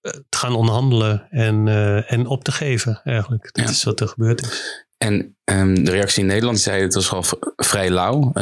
[0.00, 1.68] te gaan onderhandelen en,
[2.06, 3.48] en op te geven eigenlijk.
[3.52, 3.70] Dat ja.
[3.70, 4.86] is wat er gebeurd is.
[4.98, 7.24] En um, de reactie in Nederland zei het was al
[7.56, 8.32] vrij lauw.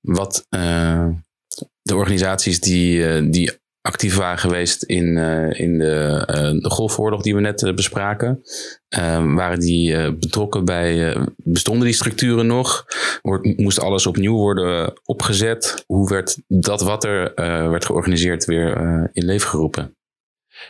[0.00, 0.46] wat
[1.82, 7.34] de organisaties die, die actief waren geweest in, uh, in de, uh, de Golfoorlog die
[7.34, 8.42] we net uh, bespraken.
[9.34, 12.84] waren die betrokken bij, bestonden die structuren nog?
[13.56, 15.84] Moest alles opnieuw worden opgezet?
[15.86, 17.32] Hoe werd dat wat er
[17.70, 18.76] werd georganiseerd weer
[19.12, 19.96] in leven geroepen?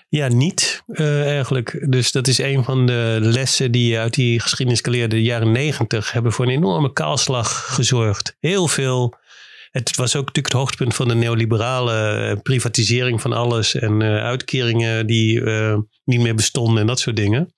[0.08, 1.86] Ja, niet eigenlijk.
[1.90, 5.16] Dus dat is een van de lessen die uit die geschiedenis geleerde.
[5.16, 8.36] De jaren negentig hebben voor een enorme kaalslag gezorgd.
[8.40, 9.14] Heel veel
[9.76, 14.22] het was ook natuurlijk het hoogtepunt van de neoliberale eh, privatisering van alles en uh,
[14.22, 17.54] uitkeringen die uh, niet meer bestonden en dat soort dingen.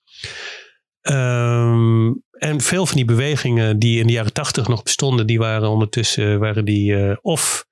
[1.01, 5.69] Um, en veel van die bewegingen die in de jaren tachtig nog bestonden, die waren
[5.69, 7.65] ondertussen waren die of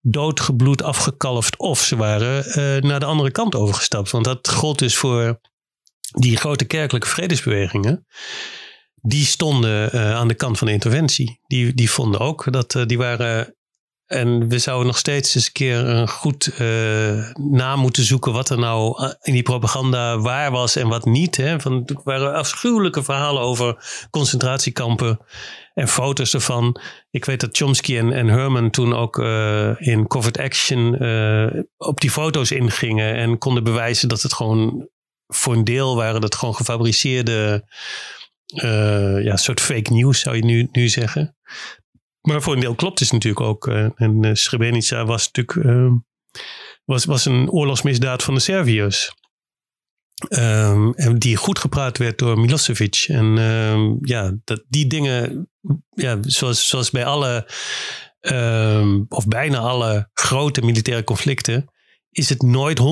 [0.00, 2.44] doodgebloed afgekalfd of ze waren
[2.86, 4.10] naar de andere kant overgestapt.
[4.10, 5.40] Want dat gold dus voor
[6.00, 8.06] die grote kerkelijke vredesbewegingen
[8.94, 11.40] die stonden aan de kant van de interventie.
[11.46, 13.53] Die, die vonden ook dat die waren
[14.14, 18.50] en we zouden nog steeds eens een keer een goed uh, na moeten zoeken wat
[18.50, 21.36] er nou eh, in die propaganda waar was en wat niet.
[21.36, 21.60] Hè?
[21.60, 23.76] Van, er waren afschuwelijke verhalen over
[24.10, 25.18] concentratiekampen
[25.74, 26.80] en foto's ervan.
[27.10, 30.94] Ik weet dat Chomsky en, Herman toen ook uh, in Covert Action
[31.76, 34.88] op die foto's ingingen en konden bewijzen dat het gewoon
[35.26, 37.68] voor een deel waren dat gewoon gefabriceerde
[39.22, 41.36] ja, soort fake news zou je nu, nu zeggen.
[42.26, 43.66] Maar voor een deel klopt het natuurlijk ook.
[43.66, 45.92] Uh, en uh, Srebrenica was natuurlijk uh,
[46.84, 49.14] was, was een oorlogsmisdaad van de Serviërs.
[50.28, 53.04] Um, en die goed gepraat werd door Milosevic.
[53.08, 55.48] En um, ja, dat, die dingen,
[55.90, 57.48] ja, zoals, zoals bij alle,
[59.08, 61.72] of bijna alle grote militaire conflicten,
[62.10, 62.82] is het nooit 100%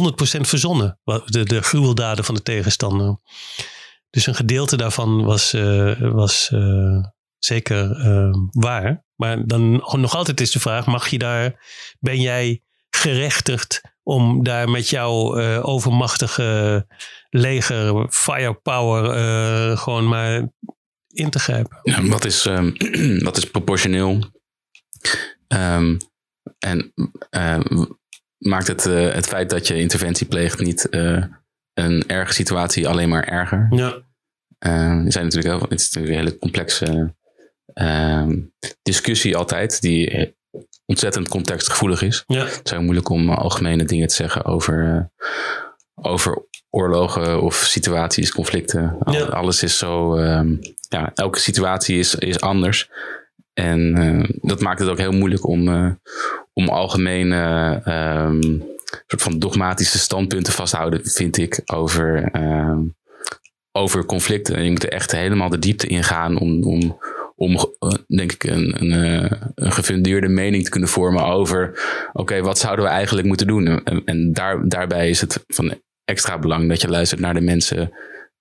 [0.41, 1.01] verzonnen.
[1.25, 3.17] De, de gruweldaden van de tegenstander.
[4.11, 6.53] Dus een gedeelte daarvan was, uh, was
[7.39, 7.97] zeker
[8.51, 9.05] waar.
[9.23, 11.65] Maar dan nog altijd is de vraag: mag je daar,
[12.01, 16.87] ben jij gerechtigd om daar met jouw uh, overmachtige
[17.31, 20.49] leger, firepower, uh, gewoon maar
[21.09, 21.79] in te grijpen.
[21.83, 22.75] Ja, wat, is, um,
[23.23, 24.19] wat is proportioneel?
[25.49, 25.97] Um,
[26.59, 26.93] en
[27.31, 27.61] uh,
[28.39, 30.87] maakt het, uh, het feit dat je interventie pleegt niet
[31.75, 33.67] een erge situatie alleen maar erger?
[33.71, 33.93] Ja.
[34.59, 37.15] er zijn natuurlijk heel, het is natuurlijk een hele complexe
[37.75, 38.39] ehm,
[38.83, 40.35] discussie altijd, die
[40.87, 42.25] ontzettend contextgevoelig is.
[42.27, 42.45] Ja.
[42.45, 45.11] Het is heel moeilijk om algemene dingen te zeggen over,
[45.95, 48.97] over oorlogen of situaties, conflicten.
[49.05, 49.25] Ja.
[49.25, 50.59] Alles is zo, um,
[50.89, 52.91] ja, elke situatie is, is anders.
[53.53, 55.91] En uh, dat maakt het ook heel moeilijk om, uh,
[56.53, 57.83] om algemene
[58.29, 58.63] um,
[59.07, 62.31] soort van dogmatische standpunten vasthouden, vind ik, over,
[63.73, 64.57] over conflicten.
[64.57, 66.99] En je moet er echt helemaal de diepte in gaan om, om,
[67.37, 67.75] om
[68.07, 68.93] denk ik, een, een,
[69.55, 71.69] een gefundeerde mening te kunnen vormen over,
[72.09, 73.85] oké, okay, wat zouden we eigenlijk moeten doen?
[73.85, 75.75] En, en daar, daarbij is het van
[76.05, 77.93] extra belang dat je luistert naar de mensen,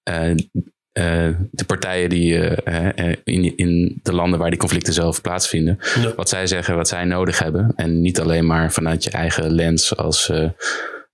[0.09, 5.77] uh, uh, de partijen die uh, in, in de landen waar die conflicten zelf plaatsvinden,
[6.01, 6.15] ja.
[6.15, 7.73] wat zij zeggen, wat zij nodig hebben.
[7.75, 10.31] En niet alleen maar vanuit je eigen lens als.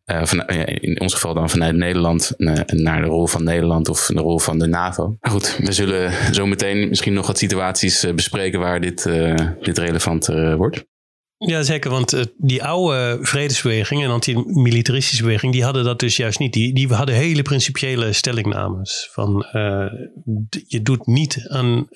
[0.08, 2.34] Van, in ons geval dan vanuit Nederland
[2.66, 5.18] naar de rol van Nederland of de rol van de NAVO.
[5.22, 9.04] Goed, we zullen zo meteen misschien nog wat situaties bespreken waar dit,
[9.62, 10.86] dit relevant wordt.
[11.38, 11.90] Ja, zeker.
[11.92, 16.54] Want die oude vredesbeweging en antimilitaristische beweging, die hadden dat dus juist niet.
[16.54, 19.10] Die, die hadden hele principiële stellingnames.
[19.12, 19.46] Van
[20.68, 21.88] je doet niet aan.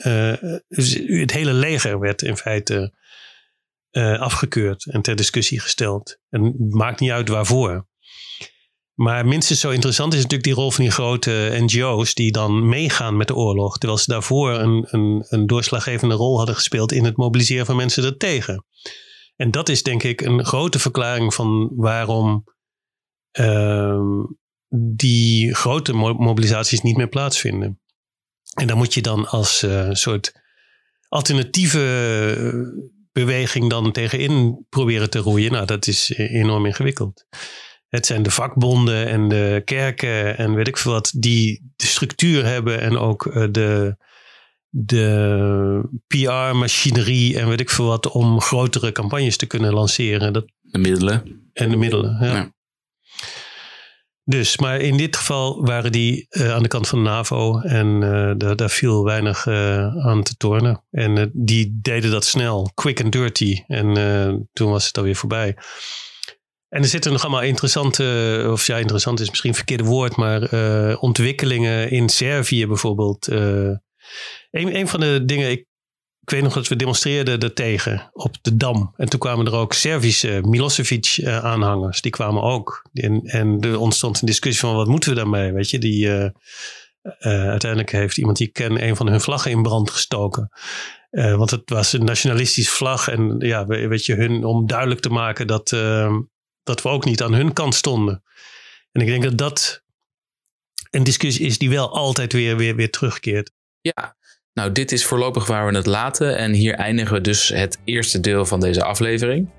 [0.68, 2.94] Het hele leger werd in feite
[4.20, 6.18] afgekeurd en ter discussie gesteld.
[6.30, 7.90] En het maakt niet uit waarvoor.
[9.02, 13.18] Maar minstens zo interessant is natuurlijk die rol van die grote NGO's die dan meegaan
[13.18, 13.78] met de oorlog.
[13.78, 18.04] Terwijl ze daarvoor een, een, een doorslaggevende rol hadden gespeeld in het mobiliseren van mensen
[18.04, 18.66] ertegen.
[19.36, 22.44] En dat is denk ik een grote verklaring van waarom
[23.40, 24.24] uh,
[24.96, 27.80] die grote mobilisaties niet meer plaatsvinden.
[28.54, 30.34] En daar moet je dan als uh, soort
[31.08, 31.80] alternatieve
[33.12, 35.52] beweging dan tegenin proberen te roeien.
[35.52, 37.26] Nou, dat is enorm ingewikkeld.
[37.92, 42.46] Het zijn de vakbonden en de kerken en weet ik veel wat, die de structuur
[42.46, 43.98] hebben en ook uh, de,
[44.70, 50.34] de PR-machinerie en weet ik veel wat om grotere campagnes te kunnen lanceren.
[50.34, 51.50] Dat, de middelen.
[51.54, 52.36] En de middelen, ja.
[52.36, 52.54] ja.
[54.24, 58.02] Dus, maar in dit geval waren die uh, aan de kant van de NAVO en
[58.02, 60.84] uh, daar, daar viel weinig uh, aan te tornen.
[60.92, 63.64] En die deden dat snel, quick and dirty.
[63.68, 65.56] En toen was het alweer voorbij.
[66.72, 70.50] En er zitten nog allemaal interessante, of ja, interessant is misschien een verkeerde woord, maar
[71.00, 73.28] ontwikkelingen in Servië bijvoorbeeld
[74.52, 75.66] een, een van de dingen, ik,
[76.22, 78.94] ik weet nog dat we demonstreerden er tegen op de Dam.
[78.96, 82.02] En toen kwamen er ook Servische Milosevic-aanhangers.
[82.02, 82.90] Die kwamen ook.
[82.94, 85.52] En, en er ontstond een discussie van wat moeten we daarmee?
[85.52, 86.30] Weet je, die, uh, uh,
[87.50, 90.52] uiteindelijk heeft iemand die ik ken een van hun vlaggen in brand gestoken.
[91.12, 93.08] Uh, want het was een nationalistische vlag.
[93.08, 95.70] En ja, weet je, hun om duidelijk te maken dat,
[96.64, 98.24] dat we ook niet aan hun kant stonden.
[98.92, 99.84] En ik denk dat dat
[100.90, 103.52] een discussie is die wel altijd weer, weer, weer terugkeert.
[103.82, 104.16] Ja,
[104.54, 106.38] nou, dit is voorlopig waar we het laten.
[106.38, 109.50] En hier eindigen we dus het eerste deel van deze aflevering.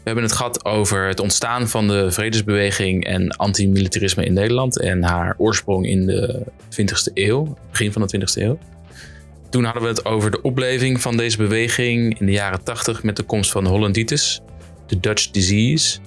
[0.00, 5.02] We hebben het gehad over het ontstaan van de vredesbeweging en antimilitarisme in Nederland en
[5.02, 6.42] haar oorsprong in de
[6.80, 8.58] 20e eeuw, begin van de 20e eeuw.
[9.50, 13.16] Toen hadden we het over de opleving van deze beweging in de jaren 80 met
[13.16, 14.40] de komst van Hollanditis,
[14.86, 15.98] de Dutch Disease.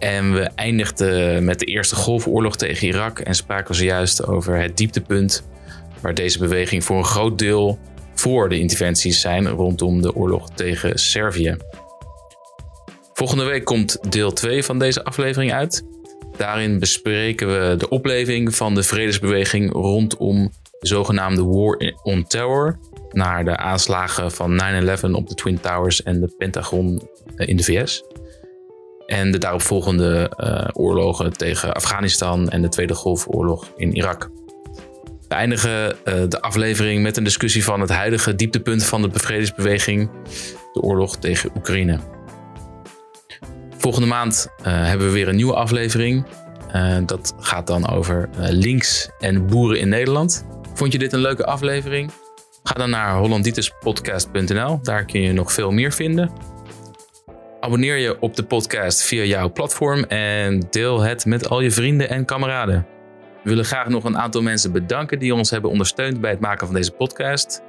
[0.00, 5.48] En we eindigden met de Eerste Golfoorlog tegen Irak en spraken zojuist over het dieptepunt
[6.00, 7.78] waar deze beweging voor een groot deel
[8.14, 11.56] voor de interventies zijn rondom de oorlog tegen Servië.
[13.12, 15.84] Volgende week komt deel 2 van deze aflevering uit.
[16.36, 22.78] Daarin bespreken we de opleving van de vredesbeweging rondom de zogenaamde War on Terror,
[23.10, 24.60] naar de aanslagen van
[25.00, 27.02] 9-11 op de Twin Towers en de Pentagon
[27.36, 28.02] in de VS.
[29.10, 34.30] En de daaropvolgende uh, oorlogen tegen Afghanistan en de Tweede Golfoorlog in Irak.
[35.28, 40.10] We eindigen uh, de aflevering met een discussie van het huidige dieptepunt van de bevrijdingsbeweging,
[40.72, 41.98] de oorlog tegen Oekraïne.
[43.76, 46.26] Volgende maand uh, hebben we weer een nieuwe aflevering.
[47.06, 50.46] Dat gaat dan over links en boeren in Nederland.
[50.74, 52.10] Vond je dit een leuke aflevering?
[52.62, 54.78] Ga dan naar hollandituspodcast.nl.
[54.82, 56.30] Daar kun je nog veel meer vinden.
[57.60, 62.08] Abonneer je op de podcast via jouw platform en deel het met al je vrienden
[62.08, 62.86] en kameraden.
[63.42, 66.66] We willen graag nog een aantal mensen bedanken die ons hebben ondersteund bij het maken
[66.66, 67.62] van deze podcast.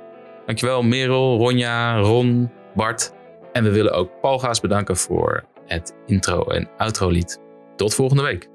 [0.46, 3.14] Dankjewel Merel, Ronja, Ron, Bart.
[3.54, 7.40] En we willen ook Paul Gaas bedanken voor het intro en outro lied.
[7.76, 8.51] Tot volgende week.